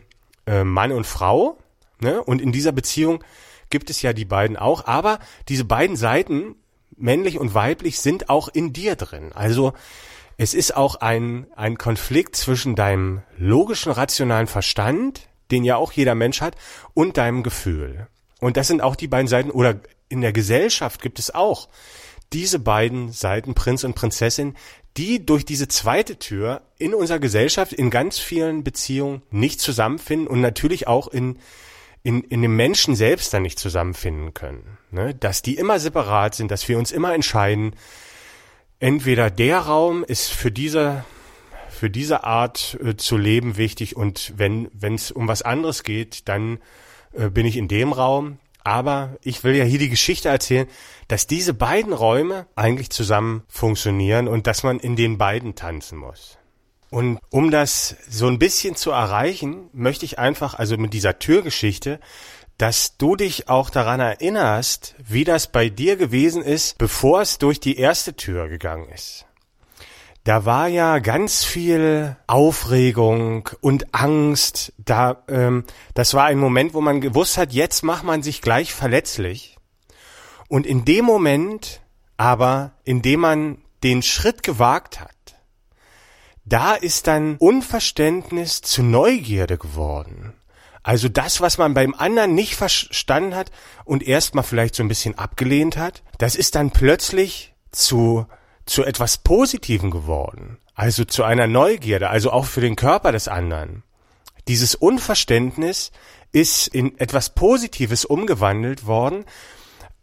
äh, 0.46 0.64
Mann 0.64 0.92
und 0.92 1.06
Frau, 1.06 1.58
ne? 2.00 2.22
Und 2.22 2.42
in 2.42 2.52
dieser 2.52 2.72
Beziehung 2.72 3.24
gibt 3.70 3.88
es 3.88 4.02
ja 4.02 4.12
die 4.12 4.26
beiden 4.26 4.58
auch, 4.58 4.86
aber 4.86 5.18
diese 5.48 5.64
beiden 5.64 5.96
Seiten, 5.96 6.56
männlich 6.96 7.38
und 7.38 7.54
weiblich, 7.54 7.98
sind 7.98 8.28
auch 8.28 8.48
in 8.48 8.74
dir 8.74 8.96
drin. 8.96 9.32
Also 9.32 9.72
es 10.36 10.54
ist 10.54 10.76
auch 10.76 10.96
ein, 10.96 11.46
ein 11.56 11.78
Konflikt 11.78 12.36
zwischen 12.36 12.74
deinem 12.74 13.22
logischen, 13.36 13.92
rationalen 13.92 14.46
Verstand, 14.46 15.28
den 15.50 15.64
ja 15.64 15.76
auch 15.76 15.92
jeder 15.92 16.14
Mensch 16.14 16.40
hat, 16.40 16.56
und 16.94 17.16
deinem 17.16 17.42
Gefühl. 17.42 18.08
Und 18.40 18.56
das 18.56 18.68
sind 18.68 18.82
auch 18.82 18.96
die 18.96 19.08
beiden 19.08 19.28
Seiten, 19.28 19.50
oder 19.50 19.80
in 20.08 20.20
der 20.20 20.32
Gesellschaft 20.32 21.02
gibt 21.02 21.18
es 21.18 21.34
auch 21.34 21.68
diese 22.32 22.58
beiden 22.58 23.12
Seiten, 23.12 23.54
Prinz 23.54 23.84
und 23.84 23.94
Prinzessin, 23.94 24.54
die 24.96 25.24
durch 25.24 25.44
diese 25.44 25.68
zweite 25.68 26.18
Tür 26.18 26.62
in 26.78 26.94
unserer 26.94 27.18
Gesellschaft 27.18 27.72
in 27.72 27.90
ganz 27.90 28.18
vielen 28.18 28.64
Beziehungen 28.64 29.22
nicht 29.30 29.60
zusammenfinden 29.60 30.28
und 30.28 30.40
natürlich 30.40 30.86
auch 30.86 31.08
in, 31.08 31.38
in, 32.02 32.22
in 32.22 32.42
dem 32.42 32.54
Menschen 32.56 32.94
selbst 32.94 33.32
dann 33.32 33.42
nicht 33.42 33.58
zusammenfinden 33.58 34.34
können. 34.34 34.78
Ne? 34.90 35.14
Dass 35.14 35.42
die 35.42 35.56
immer 35.56 35.78
separat 35.78 36.34
sind, 36.34 36.50
dass 36.50 36.68
wir 36.68 36.78
uns 36.78 36.92
immer 36.92 37.14
entscheiden, 37.14 37.74
entweder 38.80 39.30
der 39.30 39.58
Raum 39.58 40.04
ist 40.04 40.30
für 40.30 40.50
diese 40.50 41.04
für 41.68 41.90
diese 41.90 42.24
Art 42.24 42.78
äh, 42.84 42.96
zu 42.96 43.16
leben 43.16 43.56
wichtig 43.56 43.96
und 43.96 44.32
wenn 44.36 44.70
wenn 44.72 44.94
es 44.94 45.10
um 45.10 45.28
was 45.28 45.42
anderes 45.42 45.82
geht, 45.82 46.28
dann 46.28 46.58
äh, 47.12 47.30
bin 47.30 47.46
ich 47.46 47.56
in 47.56 47.68
dem 47.68 47.92
Raum. 47.92 48.38
Aber 48.66 49.18
ich 49.22 49.44
will 49.44 49.54
ja 49.54 49.64
hier 49.64 49.78
die 49.78 49.90
Geschichte 49.90 50.30
erzählen, 50.30 50.66
dass 51.08 51.26
diese 51.26 51.52
beiden 51.52 51.92
Räume 51.92 52.46
eigentlich 52.56 52.88
zusammen 52.88 53.42
funktionieren 53.46 54.26
und 54.26 54.46
dass 54.46 54.62
man 54.62 54.80
in 54.80 54.96
den 54.96 55.18
beiden 55.18 55.54
tanzen 55.54 55.98
muss. 55.98 56.38
Und 56.88 57.18
um 57.30 57.50
das 57.50 57.96
so 58.08 58.26
ein 58.26 58.38
bisschen 58.38 58.74
zu 58.74 58.90
erreichen, 58.90 59.68
möchte 59.72 60.06
ich 60.06 60.18
einfach, 60.18 60.54
also 60.54 60.78
mit 60.78 60.94
dieser 60.94 61.18
Türgeschichte, 61.18 62.00
dass 62.58 62.96
du 62.96 63.16
dich 63.16 63.48
auch 63.48 63.70
daran 63.70 64.00
erinnerst, 64.00 64.94
wie 64.98 65.24
das 65.24 65.48
bei 65.48 65.68
dir 65.68 65.96
gewesen 65.96 66.42
ist, 66.42 66.78
bevor 66.78 67.20
es 67.20 67.38
durch 67.38 67.60
die 67.60 67.76
erste 67.76 68.14
Tür 68.14 68.48
gegangen 68.48 68.88
ist. 68.88 69.26
Da 70.24 70.46
war 70.46 70.68
ja 70.68 71.00
ganz 71.00 71.44
viel 71.44 72.16
Aufregung 72.26 73.50
und 73.60 73.94
Angst. 73.94 74.72
Da, 74.78 75.22
ähm, 75.28 75.64
das 75.92 76.14
war 76.14 76.24
ein 76.24 76.38
Moment, 76.38 76.72
wo 76.72 76.80
man 76.80 77.02
gewusst 77.02 77.36
hat, 77.36 77.52
jetzt 77.52 77.82
macht 77.82 78.04
man 78.04 78.22
sich 78.22 78.40
gleich 78.40 78.72
verletzlich. 78.72 79.58
Und 80.48 80.66
in 80.66 80.86
dem 80.86 81.04
Moment, 81.04 81.82
aber 82.16 82.72
in 82.84 83.02
dem 83.02 83.20
man 83.20 83.58
den 83.82 84.02
Schritt 84.02 84.42
gewagt 84.42 85.00
hat, 85.00 85.10
da 86.46 86.74
ist 86.74 87.06
dann 87.06 87.36
Unverständnis 87.36 88.62
zu 88.62 88.82
Neugierde 88.82 89.58
geworden. 89.58 90.34
Also 90.84 91.08
das, 91.08 91.40
was 91.40 91.56
man 91.56 91.72
beim 91.72 91.94
anderen 91.94 92.34
nicht 92.34 92.56
verstanden 92.56 93.34
hat 93.34 93.50
und 93.84 94.06
erstmal 94.06 94.44
vielleicht 94.44 94.74
so 94.74 94.82
ein 94.82 94.88
bisschen 94.88 95.18
abgelehnt 95.18 95.78
hat, 95.78 96.02
das 96.18 96.36
ist 96.36 96.54
dann 96.54 96.70
plötzlich 96.70 97.54
zu, 97.72 98.26
zu 98.66 98.84
etwas 98.84 99.18
Positivem 99.18 99.90
geworden. 99.90 100.58
Also 100.74 101.04
zu 101.04 101.24
einer 101.24 101.46
Neugierde, 101.46 102.10
also 102.10 102.30
auch 102.30 102.44
für 102.44 102.60
den 102.60 102.76
Körper 102.76 103.12
des 103.12 103.28
anderen. 103.28 103.82
Dieses 104.46 104.74
Unverständnis 104.74 105.90
ist 106.32 106.68
in 106.68 106.98
etwas 106.98 107.30
Positives 107.30 108.04
umgewandelt 108.04 108.86
worden, 108.86 109.24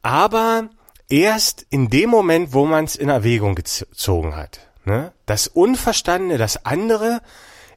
aber 0.02 0.70
erst 1.10 1.68
in 1.70 1.90
dem 1.90 2.10
Moment, 2.10 2.54
wo 2.54 2.66
man 2.66 2.86
es 2.86 2.96
in 2.96 3.10
Erwägung 3.10 3.54
gezogen 3.54 4.36
hat. 4.36 4.72
Ne? 4.86 5.14
Das 5.28 5.48
Unverstandene, 5.48 6.40
das 6.40 6.66
andere 6.66 7.22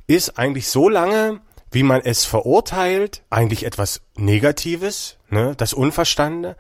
ist 0.07 0.39
eigentlich 0.39 0.69
so 0.69 0.89
lange 0.89 1.43
wie 1.75 1.83
man 1.83 2.01
es 2.01 2.25
verurteilt, 2.25 3.23
eigentlich 3.31 3.65
etwas 3.65 4.01
Negatives, 4.17 5.19
ne, 5.29 5.55
das 5.57 5.75
Unverstandene. 5.75 6.57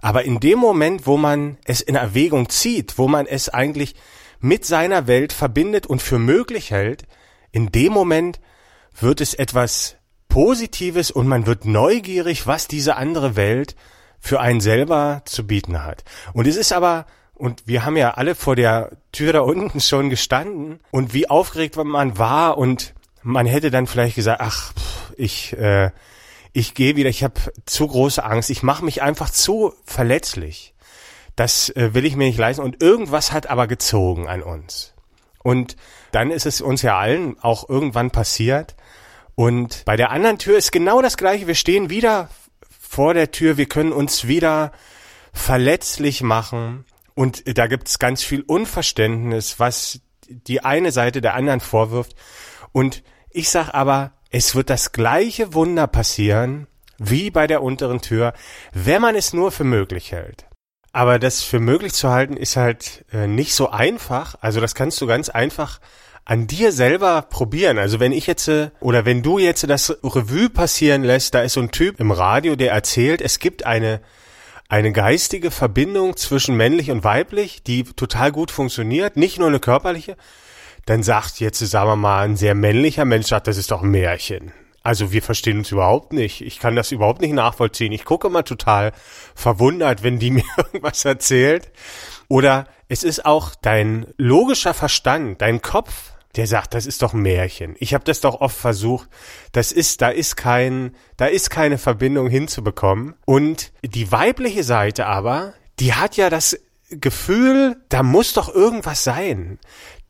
Aber 0.00 0.24
in 0.24 0.38
dem 0.40 0.58
Moment, 0.58 1.06
wo 1.06 1.16
man 1.16 1.58
es 1.64 1.80
in 1.80 1.94
Erwägung 1.94 2.48
zieht, 2.48 2.98
wo 2.98 3.08
man 3.08 3.26
es 3.26 3.48
eigentlich 3.48 3.94
mit 4.40 4.64
seiner 4.64 5.06
Welt 5.06 5.32
verbindet 5.32 5.86
und 5.86 6.02
für 6.02 6.18
möglich 6.18 6.70
hält, 6.70 7.04
in 7.52 7.72
dem 7.72 7.92
Moment 7.92 8.40
wird 8.98 9.20
es 9.20 9.34
etwas 9.34 9.96
Positives 10.28 11.10
und 11.10 11.26
man 11.26 11.46
wird 11.46 11.64
neugierig, 11.64 12.46
was 12.46 12.68
diese 12.68 12.96
andere 12.96 13.36
Welt 13.36 13.76
für 14.20 14.40
einen 14.40 14.60
selber 14.60 15.22
zu 15.24 15.46
bieten 15.46 15.84
hat. 15.84 16.04
Und 16.32 16.46
es 16.46 16.56
ist 16.56 16.72
aber, 16.72 17.06
und 17.34 17.66
wir 17.66 17.84
haben 17.84 17.96
ja 17.96 18.12
alle 18.14 18.34
vor 18.34 18.56
der 18.56 18.92
Tür 19.12 19.32
da 19.32 19.40
unten 19.40 19.80
schon 19.80 20.10
gestanden 20.10 20.80
und 20.90 21.14
wie 21.14 21.28
aufgeregt 21.28 21.76
man 21.76 22.18
war 22.18 22.58
und 22.58 22.93
man 23.24 23.46
hätte 23.46 23.70
dann 23.70 23.86
vielleicht 23.86 24.14
gesagt, 24.14 24.40
ach, 24.40 24.72
ich, 25.16 25.54
äh, 25.54 25.90
ich 26.52 26.74
gehe 26.74 26.94
wieder, 26.94 27.10
ich 27.10 27.24
habe 27.24 27.40
zu 27.66 27.88
große 27.88 28.22
Angst, 28.22 28.50
ich 28.50 28.62
mache 28.62 28.84
mich 28.84 29.02
einfach 29.02 29.30
zu 29.30 29.74
verletzlich. 29.84 30.74
Das 31.34 31.70
äh, 31.70 31.94
will 31.94 32.04
ich 32.04 32.14
mir 32.14 32.26
nicht 32.26 32.38
leisten. 32.38 32.62
Und 32.62 32.80
irgendwas 32.80 33.32
hat 33.32 33.48
aber 33.48 33.66
gezogen 33.66 34.28
an 34.28 34.42
uns. 34.42 34.94
Und 35.42 35.76
dann 36.12 36.30
ist 36.30 36.46
es 36.46 36.60
uns 36.60 36.82
ja 36.82 36.96
allen 36.96 37.36
auch 37.40 37.68
irgendwann 37.68 38.10
passiert. 38.10 38.76
Und 39.34 39.84
bei 39.84 39.96
der 39.96 40.10
anderen 40.10 40.38
Tür 40.38 40.56
ist 40.56 40.70
genau 40.70 41.02
das 41.02 41.16
gleiche. 41.16 41.48
Wir 41.48 41.56
stehen 41.56 41.90
wieder 41.90 42.28
vor 42.68 43.14
der 43.14 43.32
Tür, 43.32 43.56
wir 43.56 43.66
können 43.66 43.92
uns 43.92 44.28
wieder 44.28 44.70
verletzlich 45.32 46.22
machen 46.22 46.84
und 47.14 47.58
da 47.58 47.66
gibt 47.66 47.88
es 47.88 47.98
ganz 47.98 48.22
viel 48.22 48.42
Unverständnis, 48.42 49.58
was 49.58 50.00
die 50.28 50.64
eine 50.64 50.92
Seite 50.92 51.20
der 51.20 51.34
anderen 51.34 51.60
vorwirft. 51.60 52.14
Und 52.72 53.02
ich 53.34 53.50
sag 53.50 53.74
aber, 53.74 54.12
es 54.30 54.54
wird 54.54 54.70
das 54.70 54.92
gleiche 54.92 55.52
Wunder 55.54 55.86
passieren 55.86 56.66
wie 56.98 57.30
bei 57.30 57.46
der 57.46 57.62
unteren 57.62 58.00
Tür, 58.00 58.32
wenn 58.72 59.02
man 59.02 59.16
es 59.16 59.32
nur 59.32 59.50
für 59.50 59.64
möglich 59.64 60.12
hält. 60.12 60.46
Aber 60.92 61.18
das 61.18 61.42
für 61.42 61.58
möglich 61.58 61.92
zu 61.92 62.10
halten 62.10 62.36
ist 62.36 62.56
halt 62.56 63.04
äh, 63.12 63.26
nicht 63.26 63.54
so 63.54 63.70
einfach. 63.70 64.36
Also 64.40 64.60
das 64.60 64.76
kannst 64.76 65.00
du 65.00 65.08
ganz 65.08 65.28
einfach 65.28 65.80
an 66.24 66.46
dir 66.46 66.70
selber 66.70 67.22
probieren. 67.22 67.78
Also 67.78 67.98
wenn 67.98 68.12
ich 68.12 68.28
jetzt 68.28 68.46
äh, 68.46 68.70
oder 68.78 69.04
wenn 69.04 69.22
du 69.22 69.40
jetzt 69.40 69.68
das 69.68 69.90
Revue 70.04 70.48
passieren 70.50 71.02
lässt, 71.02 71.34
da 71.34 71.42
ist 71.42 71.54
so 71.54 71.60
ein 71.60 71.72
Typ 71.72 71.98
im 71.98 72.12
Radio, 72.12 72.54
der 72.54 72.70
erzählt, 72.70 73.20
es 73.20 73.40
gibt 73.40 73.66
eine 73.66 74.00
eine 74.68 74.92
geistige 74.92 75.50
Verbindung 75.50 76.16
zwischen 76.16 76.56
männlich 76.56 76.90
und 76.90 77.04
weiblich, 77.04 77.62
die 77.62 77.84
total 77.84 78.32
gut 78.32 78.50
funktioniert, 78.50 79.16
nicht 79.16 79.38
nur 79.38 79.48
eine 79.48 79.60
körperliche, 79.60 80.16
dann 80.86 81.02
sagt 81.02 81.40
jetzt, 81.40 81.58
sagen 81.58 81.88
wir 81.88 81.96
mal, 81.96 82.22
ein 82.22 82.36
sehr 82.36 82.54
männlicher 82.54 83.04
Mensch, 83.04 83.26
sagt, 83.26 83.46
das 83.46 83.56
ist 83.56 83.70
doch 83.70 83.82
ein 83.82 83.90
Märchen. 83.90 84.52
Also 84.84 85.12
wir 85.12 85.22
verstehen 85.22 85.58
uns 85.58 85.72
überhaupt 85.72 86.12
nicht. 86.12 86.42
Ich 86.42 86.60
kann 86.60 86.76
das 86.76 86.92
überhaupt 86.92 87.22
nicht 87.22 87.32
nachvollziehen. 87.32 87.90
Ich 87.90 88.04
gucke 88.04 88.28
mal 88.28 88.42
total 88.42 88.92
verwundert, 89.34 90.02
wenn 90.02 90.18
die 90.18 90.30
mir 90.32 90.44
irgendwas 90.56 91.04
erzählt. 91.04 91.72
Oder 92.28 92.66
es 92.88 93.02
ist 93.02 93.24
auch 93.24 93.54
dein 93.54 94.06
logischer 94.18 94.74
Verstand, 94.74 95.40
dein 95.40 95.62
Kopf, 95.62 96.12
der 96.36 96.46
sagt, 96.46 96.74
das 96.74 96.84
ist 96.84 97.00
doch 97.00 97.14
ein 97.14 97.22
Märchen. 97.22 97.76
Ich 97.78 97.94
habe 97.94 98.04
das 98.04 98.20
doch 98.20 98.40
oft 98.40 98.56
versucht. 98.56 99.08
Das 99.52 99.72
ist, 99.72 100.02
da 100.02 100.08
ist 100.08 100.36
kein, 100.36 100.94
da 101.16 101.26
ist 101.26 101.48
keine 101.48 101.78
Verbindung 101.78 102.28
hinzubekommen. 102.28 103.14
Und 103.24 103.72
die 103.82 104.12
weibliche 104.12 104.64
Seite 104.64 105.06
aber, 105.06 105.54
die 105.78 105.94
hat 105.94 106.16
ja 106.16 106.28
das 106.28 106.58
Gefühl, 106.90 107.76
da 107.88 108.02
muss 108.02 108.34
doch 108.34 108.54
irgendwas 108.54 109.04
sein 109.04 109.58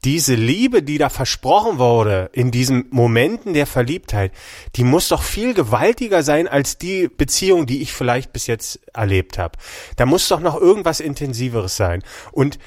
diese 0.04 0.34
Liebe, 0.34 0.82
die 0.82 0.98
da 0.98 1.08
versprochen 1.08 1.78
wurde 1.78 2.28
in 2.32 2.50
diesen 2.50 2.86
Momenten 2.90 3.54
der 3.54 3.66
Verliebtheit, 3.66 4.32
die 4.76 4.84
muss 4.84 5.08
doch 5.08 5.22
viel 5.22 5.54
gewaltiger 5.54 6.22
sein 6.22 6.46
als 6.46 6.76
die 6.76 7.08
Beziehung, 7.08 7.66
die 7.66 7.80
ich 7.80 7.92
vielleicht 7.92 8.32
bis 8.32 8.46
jetzt 8.46 8.80
erlebt 8.92 9.38
habe. 9.38 9.58
Da 9.96 10.04
muss 10.04 10.28
doch 10.28 10.40
noch 10.40 10.60
irgendwas 10.60 11.00
Intensiveres 11.00 11.76
sein. 11.76 12.02
Und 12.32 12.58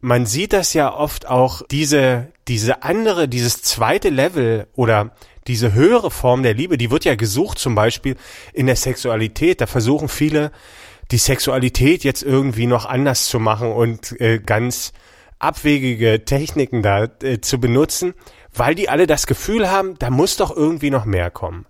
man 0.00 0.26
sieht 0.26 0.52
das 0.52 0.74
ja 0.74 0.94
oft 0.94 1.26
auch, 1.26 1.62
diese, 1.70 2.28
diese 2.46 2.84
andere, 2.84 3.28
dieses 3.28 3.62
zweite 3.62 4.10
Level 4.10 4.68
oder 4.74 5.10
diese 5.48 5.72
höhere 5.72 6.10
Form 6.10 6.42
der 6.42 6.54
Liebe, 6.54 6.78
die 6.78 6.90
wird 6.90 7.04
ja 7.04 7.14
gesucht 7.14 7.58
zum 7.58 7.74
Beispiel 7.74 8.16
in 8.52 8.66
der 8.66 8.76
Sexualität. 8.76 9.60
Da 9.60 9.66
versuchen 9.66 10.08
viele, 10.08 10.52
die 11.10 11.18
Sexualität 11.18 12.04
jetzt 12.04 12.22
irgendwie 12.22 12.66
noch 12.66 12.84
anders 12.84 13.26
zu 13.26 13.40
machen 13.40 13.72
und 13.72 14.20
äh, 14.20 14.38
ganz 14.38 14.92
abwegige 15.38 16.24
Techniken 16.24 16.82
da 16.82 17.04
äh, 17.22 17.40
zu 17.40 17.60
benutzen, 17.60 18.14
weil 18.54 18.74
die 18.74 18.88
alle 18.88 19.06
das 19.06 19.26
Gefühl 19.26 19.70
haben, 19.70 19.98
da 19.98 20.10
muss 20.10 20.36
doch 20.36 20.54
irgendwie 20.54 20.90
noch 20.90 21.04
mehr 21.04 21.30
kommen. 21.30 21.66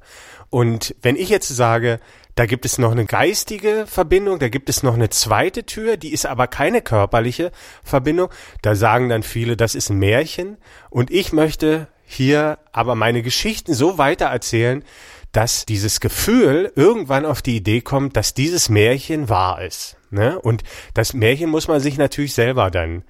Und 0.50 0.94
wenn 1.02 1.16
ich 1.16 1.28
jetzt 1.28 1.48
sage, 1.48 1.98
da 2.36 2.46
gibt 2.46 2.64
es 2.64 2.78
noch 2.78 2.92
eine 2.92 3.06
geistige 3.06 3.86
Verbindung, 3.86 4.38
da 4.38 4.48
gibt 4.48 4.68
es 4.68 4.82
noch 4.82 4.94
eine 4.94 5.08
zweite 5.08 5.64
Tür, 5.64 5.96
die 5.96 6.12
ist 6.12 6.26
aber 6.26 6.46
keine 6.46 6.82
körperliche 6.82 7.50
Verbindung, 7.82 8.28
da 8.62 8.74
sagen 8.74 9.08
dann 9.08 9.22
viele, 9.22 9.56
das 9.56 9.74
ist 9.74 9.90
ein 9.90 9.98
Märchen. 9.98 10.58
Und 10.90 11.10
ich 11.10 11.32
möchte 11.32 11.88
hier 12.04 12.58
aber 12.72 12.94
meine 12.94 13.22
Geschichten 13.22 13.74
so 13.74 13.98
weiter 13.98 14.26
erzählen, 14.26 14.84
dass 15.32 15.66
dieses 15.66 16.00
Gefühl 16.00 16.72
irgendwann 16.76 17.26
auf 17.26 17.42
die 17.42 17.56
Idee 17.56 17.80
kommt, 17.80 18.16
dass 18.16 18.32
dieses 18.32 18.68
Märchen 18.68 19.28
wahr 19.28 19.62
ist. 19.62 19.96
Ne? 20.10 20.38
Und 20.38 20.62
das 20.94 21.14
Märchen 21.14 21.50
muss 21.50 21.68
man 21.68 21.80
sich 21.80 21.98
natürlich 21.98 22.34
selber 22.34 22.70
dann 22.70 23.02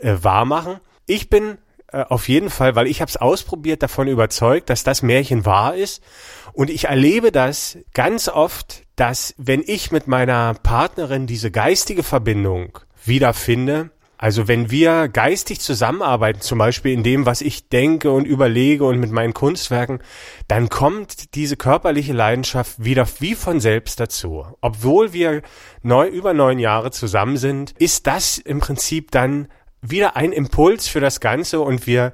äh, 0.00 0.16
wahr 0.22 0.44
machen. 0.44 0.78
Ich 1.06 1.28
bin 1.28 1.58
äh, 1.88 2.04
auf 2.08 2.28
jeden 2.28 2.50
Fall, 2.50 2.74
weil 2.74 2.86
ich 2.86 3.00
habe 3.00 3.08
es 3.08 3.16
ausprobiert, 3.16 3.82
davon 3.82 4.08
überzeugt, 4.08 4.70
dass 4.70 4.84
das 4.84 5.02
Märchen 5.02 5.44
wahr 5.44 5.74
ist. 5.74 6.02
Und 6.52 6.70
ich 6.70 6.84
erlebe 6.84 7.32
das 7.32 7.78
ganz 7.94 8.28
oft, 8.28 8.84
dass 8.96 9.34
wenn 9.38 9.62
ich 9.64 9.90
mit 9.90 10.06
meiner 10.06 10.54
Partnerin 10.54 11.26
diese 11.26 11.50
geistige 11.50 12.02
Verbindung 12.02 12.78
wiederfinde, 13.04 13.90
also 14.22 14.46
wenn 14.46 14.70
wir 14.70 15.08
geistig 15.08 15.58
zusammenarbeiten, 15.58 16.42
zum 16.42 16.56
Beispiel 16.56 16.92
in 16.92 17.02
dem, 17.02 17.26
was 17.26 17.40
ich 17.40 17.68
denke 17.68 18.12
und 18.12 18.24
überlege 18.24 18.84
und 18.84 19.00
mit 19.00 19.10
meinen 19.10 19.34
Kunstwerken, 19.34 19.98
dann 20.46 20.68
kommt 20.68 21.34
diese 21.34 21.56
körperliche 21.56 22.12
Leidenschaft 22.12 22.84
wieder 22.84 23.04
wie 23.18 23.34
von 23.34 23.58
selbst 23.58 23.98
dazu. 23.98 24.46
Obwohl 24.60 25.12
wir 25.12 25.42
neu, 25.82 26.06
über 26.06 26.34
neun 26.34 26.60
Jahre 26.60 26.92
zusammen 26.92 27.36
sind, 27.36 27.72
ist 27.78 28.06
das 28.06 28.38
im 28.38 28.60
Prinzip 28.60 29.10
dann 29.10 29.48
wieder 29.82 30.16
ein 30.16 30.32
Impuls 30.32 30.88
für 30.88 31.00
das 31.00 31.20
Ganze 31.20 31.60
und 31.60 31.86
wir 31.86 32.12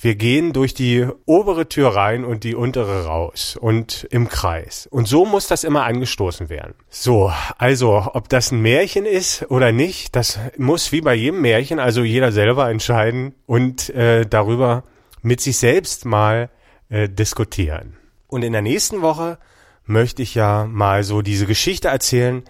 wir 0.00 0.14
gehen 0.14 0.52
durch 0.52 0.74
die 0.74 1.08
obere 1.26 1.68
Tür 1.68 1.88
rein 1.88 2.24
und 2.24 2.44
die 2.44 2.54
untere 2.54 3.06
raus 3.06 3.58
und 3.60 4.06
im 4.10 4.28
Kreis. 4.28 4.86
Und 4.86 5.08
so 5.08 5.24
muss 5.24 5.48
das 5.48 5.64
immer 5.64 5.84
angestoßen 5.84 6.48
werden. 6.48 6.74
So, 6.88 7.32
also 7.58 8.08
ob 8.12 8.28
das 8.28 8.52
ein 8.52 8.62
Märchen 8.62 9.06
ist 9.06 9.50
oder 9.50 9.72
nicht, 9.72 10.14
das 10.14 10.38
muss 10.56 10.92
wie 10.92 11.00
bei 11.00 11.14
jedem 11.14 11.40
Märchen 11.40 11.80
also 11.80 12.04
jeder 12.04 12.30
selber 12.30 12.70
entscheiden 12.70 13.34
und 13.46 13.90
äh, 13.90 14.24
darüber 14.24 14.84
mit 15.22 15.40
sich 15.40 15.58
selbst 15.58 16.04
mal 16.04 16.48
äh, 16.90 17.08
diskutieren. 17.08 17.96
Und 18.28 18.44
in 18.44 18.52
der 18.52 18.62
nächsten 18.62 19.02
Woche 19.02 19.38
möchte 19.84 20.22
ich 20.22 20.34
ja 20.34 20.66
mal 20.66 21.02
so 21.02 21.22
diese 21.22 21.46
Geschichte 21.46 21.88
erzählen 21.88 22.44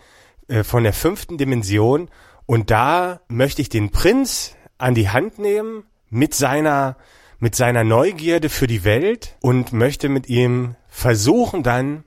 äh, 0.48 0.64
von 0.64 0.82
der 0.82 0.92
fünften 0.92 1.38
Dimension. 1.38 2.10
Und 2.44 2.70
da 2.70 3.20
möchte 3.28 3.62
ich 3.62 3.70
den 3.70 3.90
Prinz 3.90 4.54
an 4.78 4.94
die 4.94 5.10
Hand 5.10 5.38
nehmen 5.38 5.84
mit 6.10 6.34
seiner 6.34 6.96
mit 7.40 7.54
seiner 7.54 7.84
Neugierde 7.84 8.48
für 8.48 8.66
die 8.66 8.82
Welt 8.82 9.36
und 9.40 9.72
möchte 9.72 10.08
mit 10.08 10.28
ihm 10.28 10.74
versuchen 10.88 11.62
dann 11.62 12.02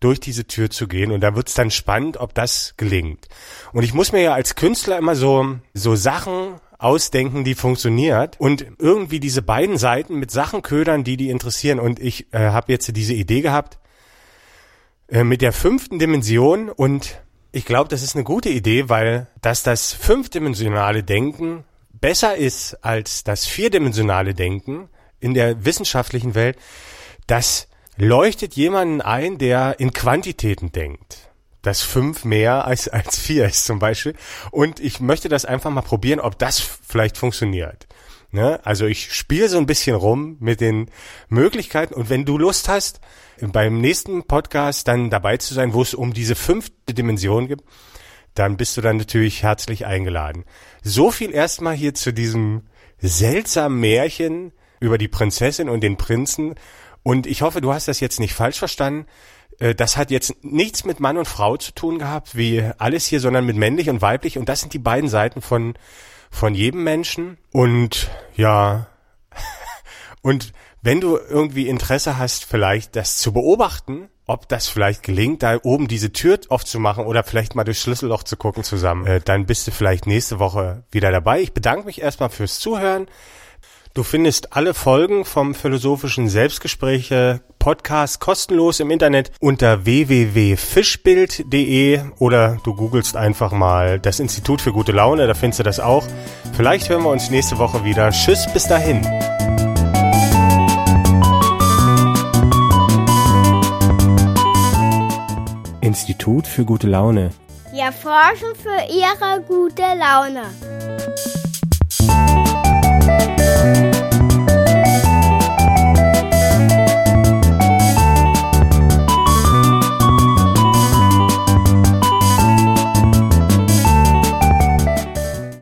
durch 0.00 0.18
diese 0.18 0.46
Tür 0.46 0.68
zu 0.68 0.88
gehen. 0.88 1.12
Und 1.12 1.20
da 1.20 1.36
wird's 1.36 1.54
dann 1.54 1.70
spannend, 1.70 2.16
ob 2.16 2.34
das 2.34 2.74
gelingt. 2.76 3.28
Und 3.72 3.84
ich 3.84 3.94
muss 3.94 4.12
mir 4.12 4.20
ja 4.20 4.34
als 4.34 4.56
Künstler 4.56 4.98
immer 4.98 5.14
so 5.14 5.56
so 5.72 5.94
Sachen 5.94 6.60
ausdenken, 6.78 7.44
die 7.44 7.54
funktioniert. 7.54 8.38
Und 8.38 8.66
irgendwie 8.78 9.20
diese 9.20 9.42
beiden 9.42 9.78
Seiten 9.78 10.16
mit 10.16 10.30
Sachen 10.30 10.62
ködern, 10.62 11.04
die 11.04 11.16
die 11.16 11.30
interessieren. 11.30 11.80
Und 11.80 12.00
ich 12.00 12.32
äh, 12.32 12.38
habe 12.38 12.72
jetzt 12.72 12.94
diese 12.96 13.14
Idee 13.14 13.40
gehabt 13.40 13.78
äh, 15.08 15.24
mit 15.24 15.40
der 15.40 15.52
fünften 15.52 15.98
Dimension. 15.98 16.68
Und 16.68 17.22
ich 17.52 17.64
glaube, 17.64 17.88
das 17.88 18.02
ist 18.02 18.14
eine 18.14 18.24
gute 18.24 18.50
Idee, 18.50 18.88
weil 18.88 19.28
dass 19.40 19.62
das 19.62 19.92
fünfdimensionale 19.92 21.02
Denken 21.02 21.64
besser 22.04 22.36
ist 22.36 22.74
als 22.84 23.24
das 23.24 23.46
vierdimensionale 23.46 24.34
Denken 24.34 24.90
in 25.20 25.32
der 25.32 25.64
wissenschaftlichen 25.64 26.34
Welt, 26.34 26.58
das 27.26 27.66
leuchtet 27.96 28.56
jemanden 28.56 29.00
ein, 29.00 29.38
der 29.38 29.80
in 29.80 29.94
Quantitäten 29.94 30.70
denkt. 30.70 31.30
Dass 31.62 31.80
fünf 31.80 32.26
mehr 32.26 32.66
als, 32.66 32.88
als 32.88 33.18
vier 33.18 33.46
ist 33.46 33.64
zum 33.64 33.78
Beispiel. 33.78 34.14
Und 34.50 34.80
ich 34.80 35.00
möchte 35.00 35.30
das 35.30 35.46
einfach 35.46 35.70
mal 35.70 35.80
probieren, 35.80 36.20
ob 36.20 36.38
das 36.38 36.60
vielleicht 36.60 37.16
funktioniert. 37.16 37.86
Ne? 38.32 38.60
Also 38.64 38.84
ich 38.84 39.14
spiele 39.14 39.48
so 39.48 39.56
ein 39.56 39.64
bisschen 39.64 39.96
rum 39.96 40.36
mit 40.40 40.60
den 40.60 40.90
Möglichkeiten 41.30 41.94
und 41.94 42.10
wenn 42.10 42.26
du 42.26 42.36
Lust 42.36 42.68
hast, 42.68 43.00
beim 43.40 43.80
nächsten 43.80 44.24
Podcast 44.24 44.88
dann 44.88 45.08
dabei 45.08 45.38
zu 45.38 45.54
sein, 45.54 45.72
wo 45.72 45.80
es 45.80 45.94
um 45.94 46.12
diese 46.12 46.34
fünfte 46.34 46.92
Dimension 46.92 47.48
gibt, 47.48 47.64
dann 48.34 48.56
bist 48.56 48.76
du 48.76 48.80
dann 48.80 48.96
natürlich 48.96 49.42
herzlich 49.42 49.86
eingeladen. 49.86 50.44
So 50.82 51.10
viel 51.10 51.32
erstmal 51.32 51.74
hier 51.74 51.94
zu 51.94 52.12
diesem 52.12 52.62
seltsamen 52.98 53.78
Märchen 53.80 54.52
über 54.80 54.98
die 54.98 55.08
Prinzessin 55.08 55.68
und 55.68 55.82
den 55.82 55.96
Prinzen. 55.96 56.54
Und 57.02 57.26
ich 57.26 57.42
hoffe, 57.42 57.60
du 57.60 57.72
hast 57.72 57.88
das 57.88 58.00
jetzt 58.00 58.20
nicht 58.20 58.34
falsch 58.34 58.58
verstanden. 58.58 59.06
Äh, 59.58 59.74
das 59.74 59.96
hat 59.96 60.10
jetzt 60.10 60.44
nichts 60.44 60.84
mit 60.84 61.00
Mann 61.00 61.18
und 61.18 61.28
Frau 61.28 61.56
zu 61.56 61.72
tun 61.72 61.98
gehabt, 61.98 62.36
wie 62.36 62.62
alles 62.78 63.06
hier, 63.06 63.20
sondern 63.20 63.46
mit 63.46 63.56
männlich 63.56 63.88
und 63.88 64.02
weiblich. 64.02 64.38
Und 64.38 64.48
das 64.48 64.60
sind 64.60 64.72
die 64.72 64.78
beiden 64.78 65.08
Seiten 65.08 65.40
von, 65.40 65.74
von 66.30 66.54
jedem 66.54 66.82
Menschen. 66.82 67.38
Und 67.52 68.10
ja, 68.36 68.88
und 70.22 70.52
wenn 70.82 71.00
du 71.00 71.16
irgendwie 71.16 71.68
Interesse 71.68 72.18
hast, 72.18 72.44
vielleicht 72.44 72.96
das 72.96 73.16
zu 73.16 73.32
beobachten, 73.32 74.08
ob 74.26 74.48
das 74.48 74.68
vielleicht 74.68 75.02
gelingt, 75.02 75.42
da 75.42 75.58
oben 75.62 75.88
diese 75.88 76.12
Tür 76.12 76.38
aufzumachen 76.48 77.04
oder 77.04 77.24
vielleicht 77.24 77.54
mal 77.54 77.64
durchs 77.64 77.82
Schlüsselloch 77.82 78.22
zu 78.22 78.36
gucken 78.36 78.64
zusammen, 78.64 79.06
äh, 79.06 79.20
dann 79.20 79.44
bist 79.46 79.66
du 79.66 79.70
vielleicht 79.70 80.06
nächste 80.06 80.38
Woche 80.38 80.84
wieder 80.90 81.10
dabei. 81.10 81.42
Ich 81.42 81.52
bedanke 81.52 81.84
mich 81.86 82.00
erstmal 82.00 82.30
fürs 82.30 82.58
Zuhören. 82.58 83.06
Du 83.92 84.02
findest 84.02 84.56
alle 84.56 84.72
Folgen 84.74 85.24
vom 85.24 85.54
philosophischen 85.54 86.28
Selbstgespräche 86.28 87.42
Podcast 87.60 88.20
kostenlos 88.20 88.80
im 88.80 88.90
Internet 88.90 89.30
unter 89.38 89.84
www.fischbild.de 89.84 92.00
oder 92.18 92.58
du 92.64 92.74
googelst 92.74 93.16
einfach 93.16 93.52
mal 93.52 94.00
das 94.00 94.18
Institut 94.18 94.60
für 94.60 94.72
gute 94.72 94.90
Laune, 94.90 95.28
da 95.28 95.34
findest 95.34 95.60
du 95.60 95.62
das 95.62 95.78
auch. 95.78 96.04
Vielleicht 96.54 96.88
hören 96.88 97.04
wir 97.04 97.10
uns 97.10 97.30
nächste 97.30 97.58
Woche 97.58 97.84
wieder. 97.84 98.10
Tschüss, 98.10 98.52
bis 98.52 98.66
dahin. 98.66 99.00
Institut 105.94 106.48
für 106.48 106.64
gute 106.64 106.88
Laune. 106.88 107.30
Wir 107.70 107.92
forschen 107.92 108.52
für 108.60 108.80
Ihre 108.92 109.40
gute 109.42 109.82
Laune. 109.96 110.42